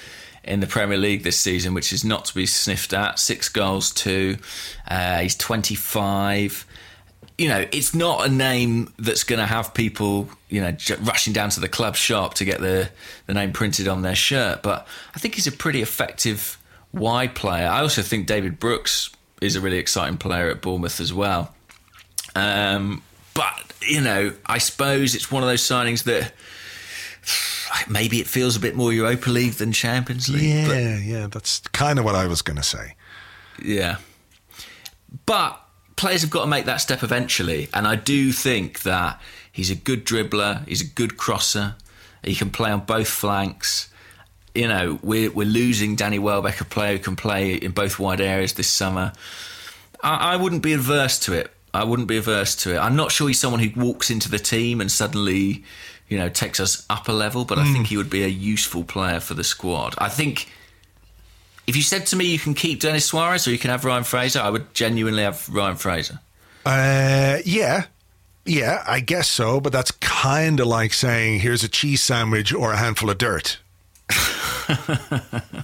[0.44, 3.18] in the Premier League this season, which is not to be sniffed at.
[3.18, 4.38] Six goals, two.
[4.88, 6.66] Uh, he's 25.
[7.38, 11.32] You know, it's not a name that's going to have people, you know, j- rushing
[11.32, 12.90] down to the club shop to get the,
[13.26, 14.62] the name printed on their shirt.
[14.62, 16.58] But I think he's a pretty effective
[16.92, 17.66] wide player.
[17.66, 19.10] I also think David Brooks
[19.40, 21.54] is a really exciting player at Bournemouth as well.
[22.36, 23.02] Um,
[23.34, 26.32] but you know, I suppose it's one of those signings that
[27.88, 30.42] maybe it feels a bit more Europa League than Champions League.
[30.68, 32.94] Yeah, yeah, that's kind of what I was going to say.
[33.62, 33.96] yeah.
[35.26, 35.61] But
[35.97, 39.20] players have got to make that step eventually, and I do think that
[39.51, 40.66] he's a good dribbler.
[40.66, 41.76] He's a good crosser.
[42.24, 43.90] He can play on both flanks.
[44.55, 48.20] You know, we're we're losing Danny Welbeck, a player who can play in both wide
[48.20, 49.12] areas this summer.
[50.03, 51.51] I, I wouldn't be averse to it.
[51.74, 52.78] I wouldn't be averse to it.
[52.78, 55.64] I'm not sure he's someone who walks into the team and suddenly,
[56.09, 57.72] you know, takes us up a level, but I hmm.
[57.72, 59.95] think he would be a useful player for the squad.
[59.97, 60.51] I think
[61.66, 64.04] if you said to me you can keep Denis Suarez or you can have Ryan
[64.04, 66.20] Fraser, I would genuinely have Ryan Fraser.
[66.64, 67.86] Uh, yeah,
[68.44, 69.60] yeah, I guess so.
[69.60, 73.58] But that's kind of like saying, "Here's a cheese sandwich or a handful of dirt."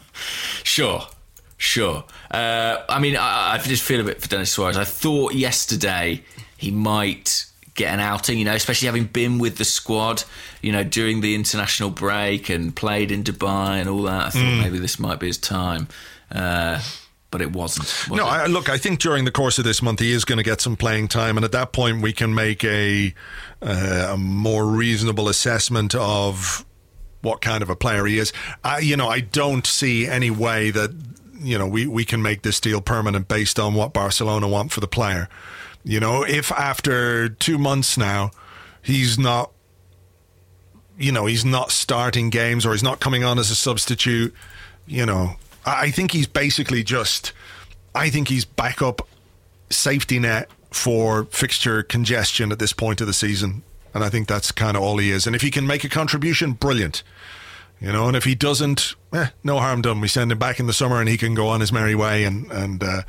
[0.68, 1.08] Sure,
[1.56, 2.04] sure.
[2.30, 4.76] Uh, I mean, I, I just feel a bit for Denis Suarez.
[4.76, 6.22] I thought yesterday
[6.56, 7.46] he might
[7.78, 10.24] get an outing, you know, especially having been with the squad,
[10.60, 14.26] you know, during the international break and played in Dubai and all that.
[14.26, 15.88] I thought maybe this might be his time.
[16.30, 16.82] Uh,
[17.30, 17.86] but it wasn't.
[18.10, 18.30] was No, it?
[18.30, 20.60] I, look, I think during the course of this month he is going to get
[20.60, 23.14] some playing time, and at that point we can make a,
[23.62, 26.64] uh, a more reasonable assessment of
[27.22, 28.32] what kind of a player he is.
[28.64, 30.94] I, you know, I don't see any way that
[31.40, 34.80] you know we we can make this deal permanent based on what Barcelona want for
[34.80, 35.28] the player.
[35.88, 38.30] You know, if after two months now
[38.82, 39.50] he's not
[40.98, 44.34] you know, he's not starting games or he's not coming on as a substitute.
[44.86, 47.32] You know, I think he's basically just,
[47.94, 49.06] I think he's backup
[49.70, 53.62] safety net for fixture congestion at this point of the season.
[53.94, 55.26] And I think that's kind of all he is.
[55.26, 57.02] And if he can make a contribution, brilliant.
[57.80, 60.00] You know, and if he doesn't, eh, no harm done.
[60.00, 62.24] We send him back in the summer and he can go on his merry way
[62.24, 63.02] and, and uh,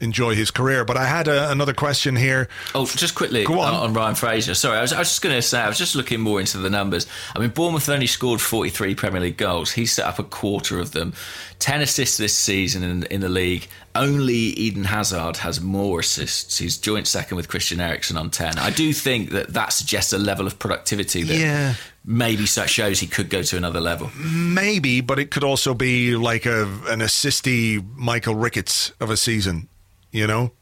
[0.00, 0.84] enjoy his career.
[0.84, 2.48] But I had a, another question here.
[2.74, 3.56] Oh, just quickly on.
[3.58, 4.54] on Ryan Fraser.
[4.54, 6.58] Sorry, I was, I was just going to say, I was just looking more into
[6.58, 7.06] the numbers.
[7.34, 9.72] I mean, Bournemouth only scored 43 Premier League goals.
[9.72, 11.12] He set up a quarter of them.
[11.58, 13.68] 10 assists this season in, in the league.
[13.96, 16.58] Only Eden Hazard has more assists.
[16.58, 18.58] He's joint second with Christian Eriksen on 10.
[18.58, 21.74] I do think that that suggests a level of productivity that Yeah.
[22.04, 24.10] maybe so- shows he could go to another level.
[24.16, 29.68] Maybe, but it could also be like a an assisty Michael Ricketts of a season.
[30.12, 30.52] You know,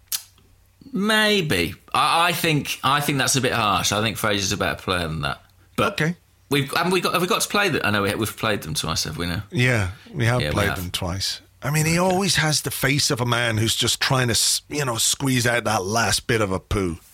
[0.93, 1.75] Maybe.
[1.95, 3.93] I, I think I think that's a bit harsh.
[3.93, 5.41] I think Fraser's a better player than that.
[5.77, 6.17] But Okay.
[6.51, 7.83] We've haven't we got have we got to play them?
[7.85, 9.43] I know we, we've played them twice, have we now?
[9.51, 10.79] Yeah, we have Yeah, we played have.
[10.79, 11.41] them twice.
[11.63, 14.39] I mean, he always has the face of a man who's just trying to,
[14.69, 16.99] you know, squeeze out that last bit of a poo.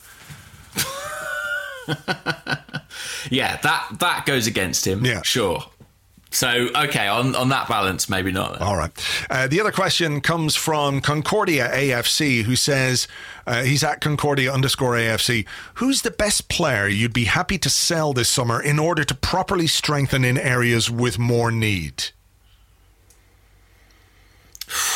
[3.30, 5.04] Yeah, that that goes against him.
[5.04, 5.22] Yeah.
[5.22, 5.64] Sure.
[6.30, 8.60] So okay, on on that balance, maybe not.
[8.60, 8.90] All right.
[9.30, 13.08] Uh, the other question comes from Concordia AFC, who says
[13.46, 15.46] uh, he's at Concordia underscore AFC.
[15.74, 19.66] Who's the best player you'd be happy to sell this summer in order to properly
[19.66, 22.10] strengthen in areas with more need?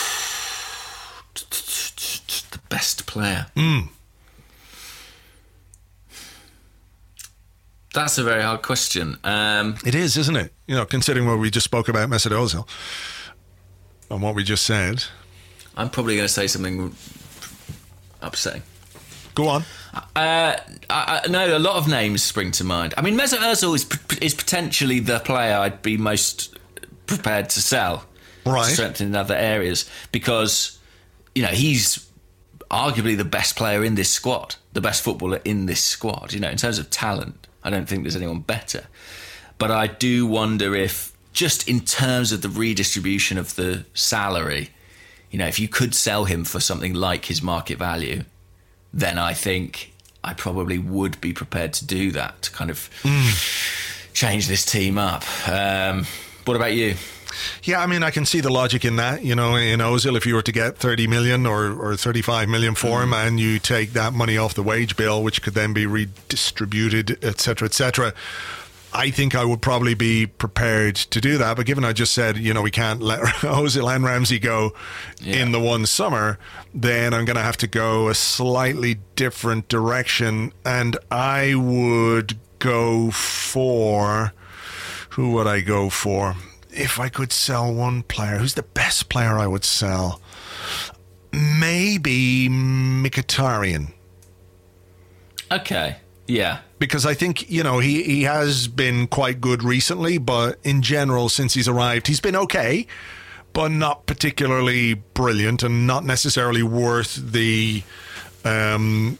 [2.50, 3.46] The best player.
[3.56, 3.80] Hmm.
[7.94, 9.18] That's a very hard question.
[9.24, 10.52] Um, It is, isn't it?
[10.66, 12.66] You know, considering what we just spoke about Mesut Ozil
[14.10, 15.04] and what we just said.
[15.76, 16.94] I'm probably going to say something
[18.20, 18.62] upsetting.
[19.34, 19.62] Go on.
[19.94, 20.56] Uh,
[20.90, 22.94] I, I, no, a lot of names spring to mind.
[22.96, 23.86] I mean, Mesut Ozil is,
[24.20, 26.56] is potentially the player I'd be most
[27.06, 28.04] prepared to sell,
[28.44, 28.66] Right.
[28.66, 30.78] to strengthen in other areas because
[31.34, 32.08] you know he's
[32.70, 36.32] arguably the best player in this squad, the best footballer in this squad.
[36.32, 38.84] You know, in terms of talent, I don't think there's anyone better.
[39.58, 44.70] But I do wonder if, just in terms of the redistribution of the salary,
[45.30, 48.24] you know, if you could sell him for something like his market value,
[48.92, 52.90] then I think I probably would be prepared to do that to kind of
[54.12, 55.24] change this team up.
[55.48, 56.06] Um,
[56.44, 56.96] what about you?
[57.64, 59.24] Yeah, I mean, I can see the logic in that.
[59.24, 62.74] You know, in Ozil, if you were to get 30 million or, or 35 million
[62.74, 63.28] for him mm-hmm.
[63.28, 67.40] and you take that money off the wage bill, which could then be redistributed, et
[67.40, 68.12] cetera, et cetera,
[68.94, 71.56] I think I would probably be prepared to do that.
[71.56, 74.72] But given I just said, you know, we can't let Ozil and Ramsey go
[75.24, 76.38] in the one summer,
[76.74, 80.52] then I'm going to have to go a slightly different direction.
[80.64, 84.34] And I would go for.
[85.10, 86.36] Who would I go for?
[86.72, 90.20] If I could sell one player, who's the best player I would sell?
[91.32, 93.92] Maybe Mkhitaryan
[95.52, 95.96] Okay,
[96.26, 100.80] yeah, because I think you know he he has been quite good recently, but in
[100.80, 102.86] general, since he's arrived, he's been okay,
[103.52, 107.82] but not particularly brilliant, and not necessarily worth the
[108.46, 109.18] um,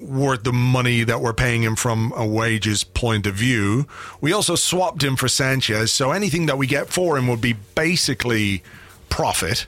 [0.00, 3.86] worth the money that we're paying him from a wages point of view.
[4.20, 7.54] We also swapped him for Sanchez, so anything that we get for him would be
[7.74, 8.62] basically
[9.08, 9.66] profit.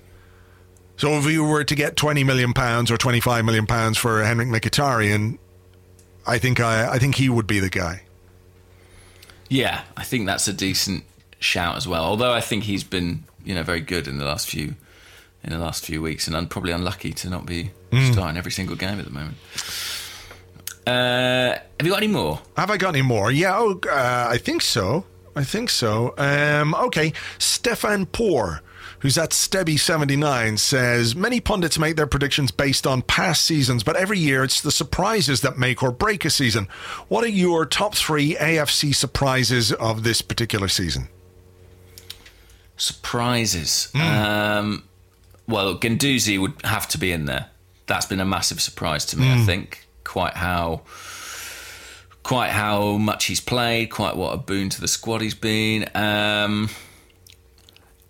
[0.96, 4.22] So if we were to get twenty million pounds or twenty five million pounds for
[4.22, 5.38] Henrikh Mkhitaryan,
[6.26, 8.02] I think I, I think he would be the guy.
[9.48, 9.82] yeah.
[9.96, 11.04] I think that's a decent
[11.38, 12.04] shout as well.
[12.04, 14.74] Although I think he's been, you know, very good in the last few
[15.42, 18.12] in the last few weeks, and I'm probably unlucky to not be hmm.
[18.12, 19.36] starting every single game at the moment.
[20.86, 22.40] Uh, have you got any more?
[22.56, 23.30] Have I got any more?
[23.30, 25.04] Yeah, oh, uh, I think so.
[25.36, 26.14] I think so.
[26.18, 28.62] Um, okay, Stefan Poor,
[29.00, 34.18] who's at Stebby79, says many pundits make their predictions based on past seasons, but every
[34.18, 36.66] year it's the surprises that make or break a season.
[37.08, 41.08] What are your top three AFC surprises of this particular season?
[42.76, 43.90] Surprises.
[43.94, 44.84] Um,
[45.46, 47.50] well, Guendouzi would have to be in there.
[47.86, 49.30] That's been a massive surprise to me.
[49.30, 50.80] I think quite how
[52.24, 55.88] quite how much he's played, quite what a boon to the squad he's been.
[55.94, 56.68] Um,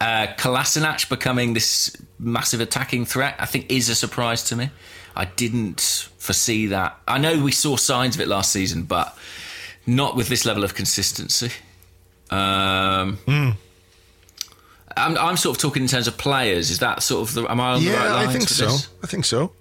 [0.01, 4.71] uh, Kolasinac becoming this massive attacking threat, I think, is a surprise to me.
[5.15, 6.99] I didn't foresee that.
[7.07, 9.15] I know we saw signs of it last season, but
[9.87, 11.51] not with this level of consistency.
[12.31, 13.19] Um,
[14.97, 16.71] I'm, I'm sort of talking in terms of players.
[16.71, 17.51] Is that sort of the?
[17.51, 18.65] Am I on the right Yeah, I think so.
[18.65, 18.89] this?
[19.03, 19.53] I think so.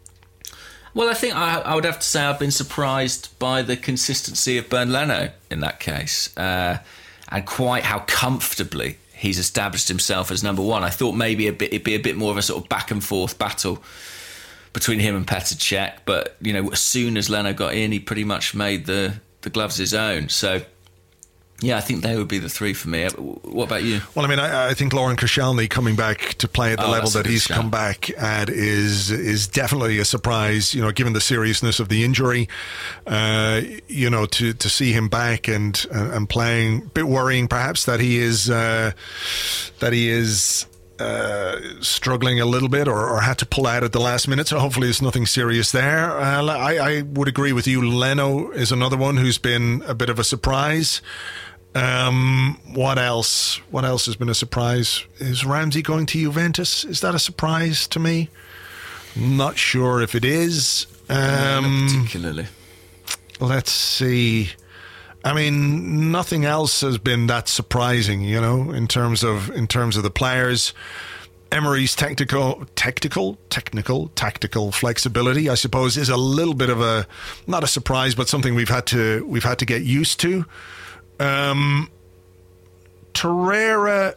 [0.93, 4.57] Well, I think I, I would have to say I've been surprised by the consistency
[4.57, 6.79] of Bernd Leno in that case, uh,
[7.29, 10.83] and quite how comfortably he's established himself as number one.
[10.83, 12.89] I thought maybe a bit, it'd be a bit more of a sort of back
[12.89, 13.83] and forth battle
[14.73, 17.99] between him and Petr Cech, but you know, as soon as Leno got in, he
[17.99, 20.29] pretty much made the the gloves his own.
[20.29, 20.61] So.
[21.61, 23.05] Yeah, I think they would be the three for me.
[23.07, 23.99] What about you?
[24.15, 26.91] Well, I mean, I, I think Laurent Koscielny coming back to play at the Oh,
[26.91, 27.57] level that he's shout.
[27.57, 30.73] come back at is is definitely a surprise.
[30.73, 32.47] You know, given the seriousness of the injury,
[33.05, 37.47] uh, you know, to to see him back and uh, and playing, a bit worrying
[37.47, 38.91] perhaps that he is uh,
[39.79, 40.65] that he is.
[41.01, 44.49] Uh, struggling a little bit or, or had to pull out at the last minute.
[44.49, 46.11] So hopefully there's nothing serious there.
[46.19, 47.89] Uh, I, I would agree with you.
[47.89, 51.01] Leno is another one who's been a bit of a surprise.
[51.75, 53.57] Um, what else?
[53.69, 55.05] What else has been a surprise?
[55.17, 56.83] Is Ramsey going to Juventus?
[56.83, 58.29] Is that a surprise to me?
[59.15, 60.87] Not sure if it is.
[61.09, 62.47] Um, particularly.
[63.39, 64.51] let's see.
[65.23, 69.97] I mean, nothing else has been that surprising, you know, in terms of in terms
[69.97, 70.73] of the players.
[71.51, 77.07] Emery's technical, technical, technical, tactical flexibility, I suppose, is a little bit of a
[77.47, 80.45] not a surprise, but something we've had to we've had to get used to.
[81.19, 81.89] Um,
[83.13, 84.15] Torreira,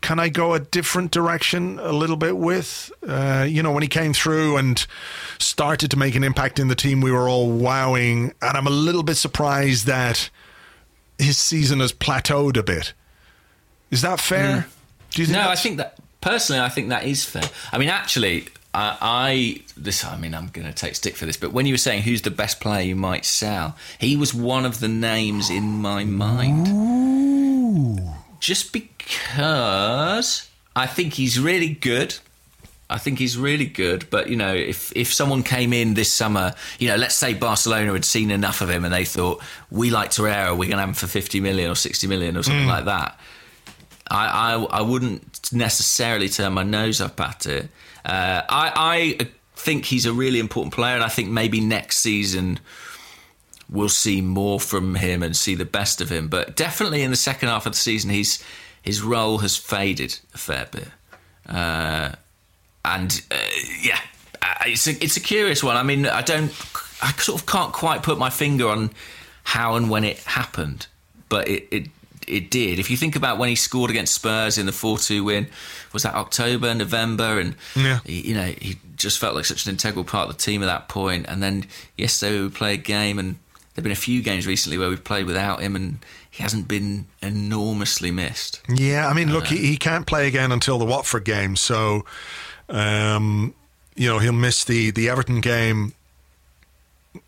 [0.00, 2.90] can I go a different direction a little bit with?
[3.06, 4.84] Uh, you know, when he came through and
[5.38, 8.70] started to make an impact in the team, we were all wowing, and I'm a
[8.70, 10.28] little bit surprised that
[11.18, 12.92] his season has plateaued a bit.
[13.90, 14.66] Is that fair?
[15.10, 17.48] Do you think No, I think that personally, I think that is fair.
[17.70, 20.04] I mean, actually, I, I this.
[20.04, 22.22] I mean, I'm going to take stick for this, but when you were saying who's
[22.22, 26.68] the best player you might sell, he was one of the names in my mind.
[28.40, 32.16] Just because I think he's really good.
[32.88, 36.54] I think he's really good, but you know, if if someone came in this summer,
[36.78, 40.10] you know, let's say Barcelona had seen enough of him and they thought we like
[40.10, 42.68] Torreira, we're going to have him for fifty million or sixty million or something hmm.
[42.68, 43.18] like that.
[44.10, 47.70] I, I I wouldn't necessarily turn my nose up at it.
[48.04, 52.58] Uh, I I think he's a really important player, and I think maybe next season
[53.68, 56.28] we'll see more from him and see the best of him.
[56.28, 58.42] But definitely in the second half of the season, he's
[58.82, 60.88] his role has faded a fair bit.
[61.48, 62.12] Uh,
[62.84, 63.36] and uh,
[63.80, 64.00] yeah,
[64.42, 65.76] uh, it's a, it's a curious one.
[65.76, 66.52] I mean, I don't,
[67.00, 68.90] I sort of can't quite put my finger on
[69.44, 70.86] how and when it happened,
[71.28, 71.86] but it it,
[72.28, 72.78] it did.
[72.78, 75.46] If you think about when he scored against Spurs in the four two win,
[75.92, 78.00] was that October, November, and Yeah.
[78.04, 80.66] he, you know he just felt like such an integral part of the team at
[80.66, 81.26] that point.
[81.28, 81.66] And then
[81.96, 83.36] yesterday we played a game, and
[83.74, 85.98] there've been a few games recently where we've played without him, and
[86.30, 88.60] he hasn't been enormously missed.
[88.68, 92.04] Yeah, I mean, look, he, he can't play again until the Watford game, so
[92.68, 93.54] um,
[93.94, 95.94] you know he'll miss the the Everton game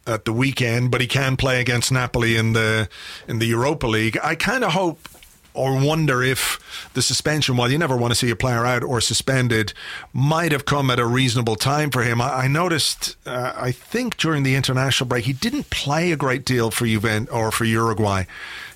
[0.07, 2.89] at the weekend, but he can play against Napoli in the
[3.29, 4.19] in the Europa League.
[4.23, 5.09] I kind of hope
[5.55, 9.01] or wonder if the suspension, while you never want to see a player out or
[9.01, 9.73] suspended,
[10.13, 12.21] might have come at a reasonable time for him.
[12.21, 16.45] I, I noticed, uh, I think during the international break, he didn't play a great
[16.45, 18.25] deal for Juventus or for Uruguay.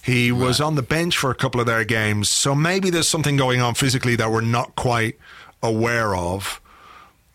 [0.05, 3.37] He was on the bench for a couple of their games, so maybe there's something
[3.37, 5.19] going on physically that we're not quite
[5.63, 6.61] aware of.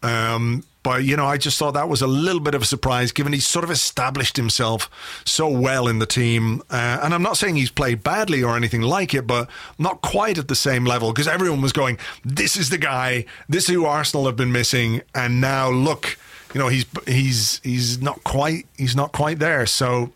[0.01, 3.11] Um, but you know, I just thought that was a little bit of a surprise,
[3.11, 4.89] given he's sort of established himself
[5.25, 6.61] so well in the team.
[6.69, 9.49] Uh, and I'm not saying he's played badly or anything like it, but
[9.79, 13.25] not quite at the same level because everyone was going, "This is the guy.
[13.47, 16.17] This is who Arsenal have been missing." And now look,
[16.53, 19.65] you know, he's he's he's not quite he's not quite there.
[19.65, 20.11] So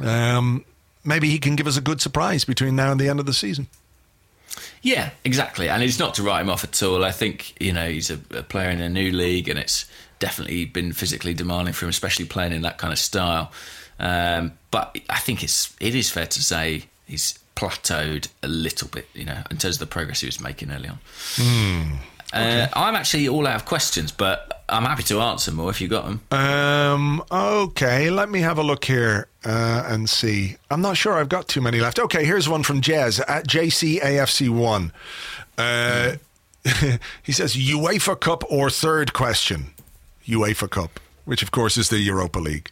[0.00, 0.64] um,
[1.04, 3.34] maybe he can give us a good surprise between now and the end of the
[3.34, 3.66] season.
[4.82, 5.68] Yeah, exactly.
[5.68, 7.04] And it's not to write him off at all.
[7.04, 9.86] I think, you know, he's a, a player in a new league and it's
[10.18, 13.52] definitely been physically demanding for him, especially playing in that kind of style.
[14.00, 19.06] Um, but I think it's it is fair to say he's plateaued a little bit,
[19.14, 20.98] you know, in terms of the progress he was making early on.
[22.32, 25.88] Uh, I'm actually all out of questions, but I'm happy to answer more if you
[25.88, 26.20] got them.
[26.30, 30.56] Um, okay, let me have a look here uh, and see.
[30.70, 31.98] I'm not sure I've got too many left.
[31.98, 34.92] Okay, here's one from Jez at JCAFC1.
[35.58, 36.12] Uh,
[37.22, 39.66] he says UEFA Cup or third question?
[40.26, 42.70] UEFA Cup, which of course is the Europa League.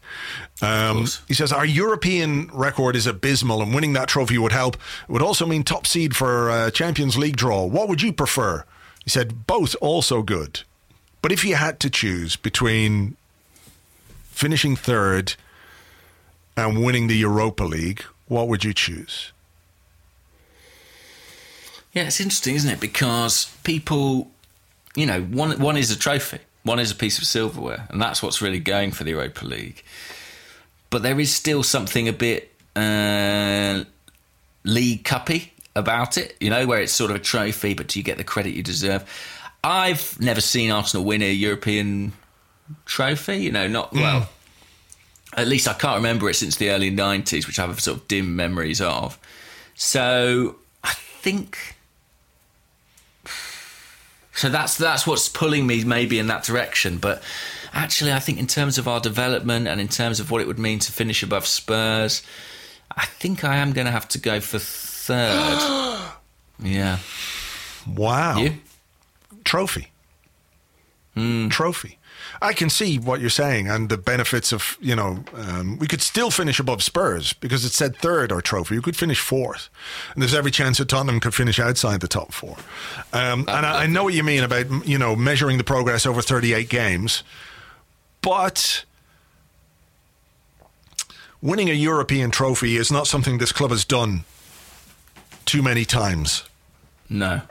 [0.63, 4.77] Um, he says our European record is abysmal, and winning that trophy would help.
[4.77, 7.67] It would also mean top seed for uh, Champions League draw.
[7.67, 8.65] What would you prefer?
[9.05, 10.61] He said both also good.
[11.23, 13.17] But if you had to choose between
[14.25, 15.35] finishing third
[16.57, 19.33] and winning the Europa League, what would you choose?
[21.93, 22.81] Yeah, it's interesting, isn't it?
[22.81, 24.31] Because people,
[24.95, 28.23] you know, one one is a trophy, one is a piece of silverware, and that's
[28.23, 29.83] what's really going for the Europa League.
[30.89, 33.85] But there is still something a bit uh,
[34.65, 38.03] league cuppy about it, you know, where it's sort of a trophy, but do you
[38.03, 39.05] get the credit you deserve?
[39.63, 42.13] I've never seen Arsenal win a European
[42.87, 44.01] trophy, you know, not hmm.
[44.01, 44.29] well.
[45.37, 48.09] At least I can't remember it since the early '90s, which I have sort of
[48.09, 49.17] dim memories of.
[49.75, 51.77] So I think
[54.41, 56.97] so that's that's what's pulling me maybe in that direction.
[56.99, 57.23] But
[57.73, 60.59] actually, I think in terms of our development and in terms of what it would
[60.59, 62.23] mean to finish above Spurs,
[62.97, 64.59] I think I am going to have to go for
[65.11, 66.13] third.
[66.63, 66.99] yeah,
[67.87, 68.39] Wow.
[68.39, 68.55] you?
[69.45, 69.89] Trophy.
[71.51, 71.99] trophy.
[72.43, 76.01] I can see what you're saying and the benefits of, you know, um, we could
[76.01, 78.75] still finish above Spurs because it said third or trophy.
[78.77, 79.69] You could finish fourth.
[80.15, 82.57] And there's every chance that Tottenham could finish outside the top four.
[83.13, 86.23] Um, and I, I know what you mean about, you know, measuring the progress over
[86.23, 87.23] 38 games.
[88.23, 88.85] But
[91.43, 94.25] winning a European trophy is not something this club has done
[95.51, 96.45] too many times.
[97.09, 97.43] No.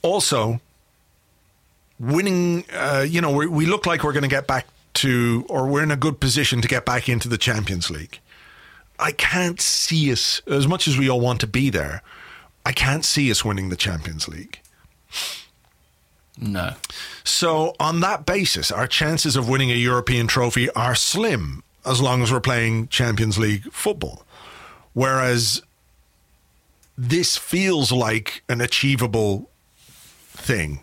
[0.00, 0.60] Also,
[2.00, 5.66] winning, uh, you know, we, we look like we're going to get back to, or
[5.66, 8.20] we're in a good position to get back into the Champions League.
[8.98, 12.00] I can't see us, as much as we all want to be there,
[12.64, 14.60] I can't see us winning the Champions League.
[16.40, 16.72] No.
[17.22, 22.22] So, on that basis, our chances of winning a European trophy are slim as long
[22.22, 24.24] as we're playing Champions League football.
[24.94, 25.60] Whereas
[26.96, 29.50] this feels like an achievable
[30.30, 30.80] thing.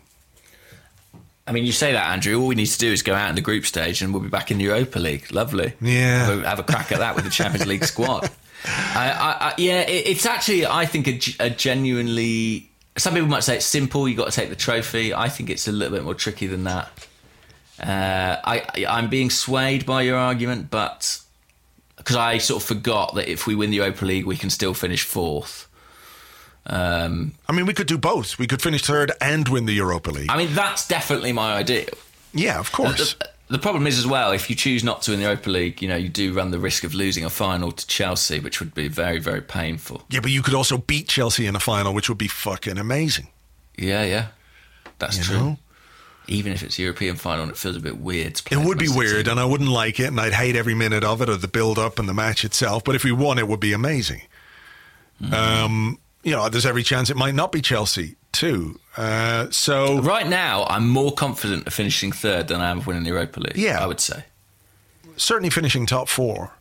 [1.46, 2.40] I mean, you say that, Andrew.
[2.40, 4.28] All we need to do is go out in the group stage, and we'll be
[4.28, 5.32] back in the Europa League.
[5.32, 5.74] Lovely.
[5.80, 6.26] Yeah.
[6.26, 8.30] Have a, have a crack at that with the Champions League squad.
[8.64, 12.70] I, I, I, yeah, it, it's actually, I think, a, a genuinely.
[12.96, 14.08] Some people might say it's simple.
[14.08, 15.12] You got to take the trophy.
[15.12, 17.08] I think it's a little bit more tricky than that.
[17.80, 21.20] Uh, I, I'm being swayed by your argument, but
[21.96, 24.74] because I sort of forgot that if we win the Europa League, we can still
[24.74, 25.68] finish fourth.
[26.66, 28.38] Um, I mean, we could do both.
[28.38, 30.30] We could finish third and win the Europa League.
[30.30, 31.88] I mean, that's definitely my ideal.
[32.32, 33.14] yeah, of course.
[33.14, 35.82] The, the problem is as well, if you choose not to win the Europa League,
[35.82, 38.74] you know, you do run the risk of losing a final to Chelsea, which would
[38.74, 40.04] be very, very painful.
[40.08, 43.28] Yeah, but you could also beat Chelsea in a final, which would be fucking amazing.
[43.76, 44.26] Yeah, yeah.
[44.98, 45.36] That's You true.
[45.38, 45.58] know?
[46.28, 48.36] Even if it's a European final and it feels a bit weird.
[48.36, 49.32] to play It would be weird, team.
[49.32, 51.78] and I wouldn't like it, and I'd hate every minute of it, or the build
[51.80, 52.84] up and the match itself.
[52.84, 54.22] But if we won, it would be amazing.
[55.32, 58.78] Um, you know, there's every chance it might not be Chelsea too.
[58.96, 63.02] Uh, so Right now, I'm more confident of finishing third than I am of winning
[63.04, 63.56] the Europa League.
[63.56, 63.82] Yeah.
[63.82, 64.24] I would say.
[65.16, 66.52] certainly finishing top four.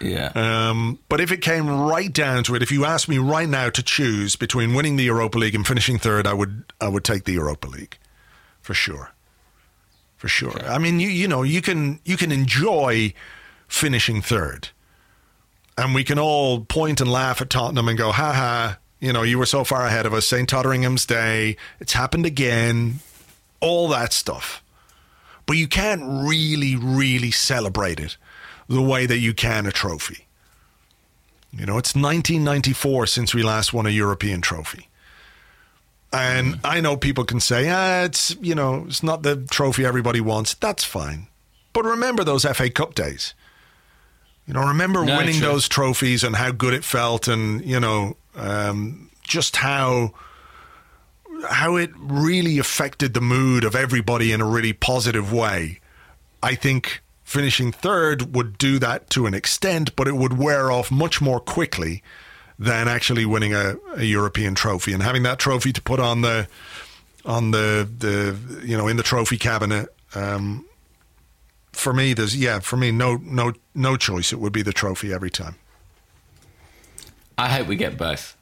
[0.00, 0.30] Yeah.
[0.34, 3.68] Um, but if it came right down to it, if you asked me right now
[3.70, 7.24] to choose between winning the Europa League and finishing third, I would I would take
[7.24, 7.98] the Europa League
[8.60, 9.10] for sure,
[10.16, 10.56] for sure.
[10.64, 13.12] I mean, you you know you can you can enjoy
[13.66, 14.68] finishing third,
[15.76, 18.78] and we can all point and laugh at Tottenham and go, ha ha.
[19.00, 20.26] You know, you were so far ahead of us.
[20.26, 20.48] St.
[20.48, 21.56] Totteringham's Day.
[21.80, 23.00] It's happened again.
[23.60, 24.62] All that stuff.
[25.46, 28.16] But you can't really, really celebrate it
[28.68, 30.26] the way that you can a trophy.
[31.52, 34.88] You know, it's 1994 since we last won a European trophy.
[36.12, 40.20] And I know people can say, ah, it's, you know, it's not the trophy everybody
[40.20, 40.54] wants.
[40.54, 41.28] That's fine.
[41.72, 43.34] But remember those FA Cup days.
[44.48, 45.46] You know, remember No, winning true.
[45.46, 50.14] those trophies and how good it felt and, you know, um, just how
[51.50, 55.78] how it really affected the mood of everybody in a really positive way.
[56.42, 60.90] I think finishing third would do that to an extent, but it would wear off
[60.90, 62.02] much more quickly
[62.58, 66.48] than actually winning a, a European trophy and having that trophy to put on the
[67.24, 69.94] on the the you know in the trophy cabinet.
[70.14, 70.64] Um,
[71.72, 74.32] for me, there's yeah, for me, no no no choice.
[74.32, 75.56] It would be the trophy every time.
[77.36, 78.36] I hope we get both.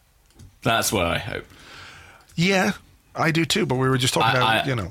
[0.62, 1.44] That's what I hope.
[2.34, 2.72] Yeah,
[3.14, 3.66] I do too.
[3.66, 4.90] But we were just talking I- about I- you know.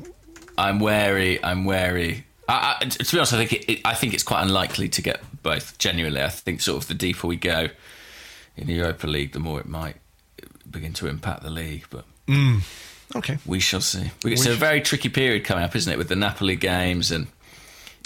[0.57, 1.43] I'm wary.
[1.43, 2.25] I'm wary.
[2.47, 5.01] I, I, to be honest, I think it, it, I think it's quite unlikely to
[5.01, 5.77] get both.
[5.79, 7.67] Genuinely, I think sort of the deeper we go
[8.55, 9.97] in the Europa League, the more it might
[10.69, 11.85] begin to impact the league.
[11.89, 12.61] But mm,
[13.15, 13.37] Okay.
[13.45, 14.11] we shall see.
[14.23, 17.27] We, it's a very tricky period coming up, isn't it, with the Napoli games and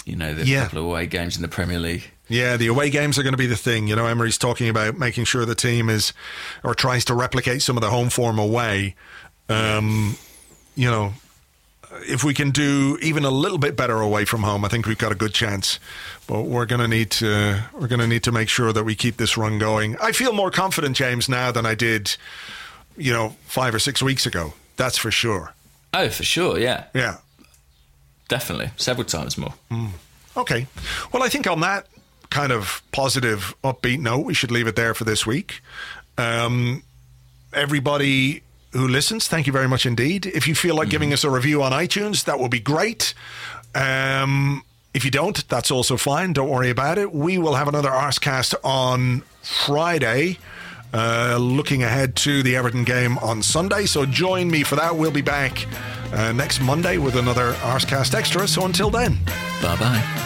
[0.10, 0.64] you know the Yeah.
[0.64, 2.10] couple of away games in the Premier League.
[2.27, 3.88] Yeah, the away games are going to be the thing.
[3.88, 6.14] You know, Emery's talking about making sure the team is
[6.64, 8.95] or tries to replicate some of the home form away.
[9.49, 10.15] Um,
[10.76, 11.14] you know,
[12.07, 14.98] if we can do even a little bit better away from home, I think we've
[14.98, 15.80] got a good chance.
[16.27, 18.94] But we're going to need to we're going to need to make sure that we
[18.95, 19.98] keep this run going.
[19.99, 22.15] I feel more confident, James, now than I did,
[22.95, 24.53] you know, five or six weeks ago.
[24.77, 25.53] That's for sure.
[25.95, 27.18] Oh, for sure, yeah, Yeah.
[28.30, 29.54] Definitely, several times more.
[30.38, 30.68] Okay.
[31.12, 31.88] Well, I think on that
[32.30, 35.62] kind of positive, upbeat note, we should leave it there for this week.
[36.18, 36.84] Um,
[37.54, 40.28] everybody who listens, thank you very much indeed.
[40.28, 43.14] If you feel like giving us a review on iTunes, that will be great.
[43.74, 46.34] Um, if you don't, that's also fine.
[46.34, 47.12] Don't worry about it.
[47.12, 50.38] We will have another Arsecast on Friday.
[50.94, 53.86] Uh, looking ahead to the Everton game on Sunday.
[53.86, 54.95] So join me for that.
[54.95, 55.68] We'll be back
[56.14, 58.48] uh, next Monday with another Arsecast Extra.
[58.48, 59.18] So until then.
[59.61, 60.26] Bye bye.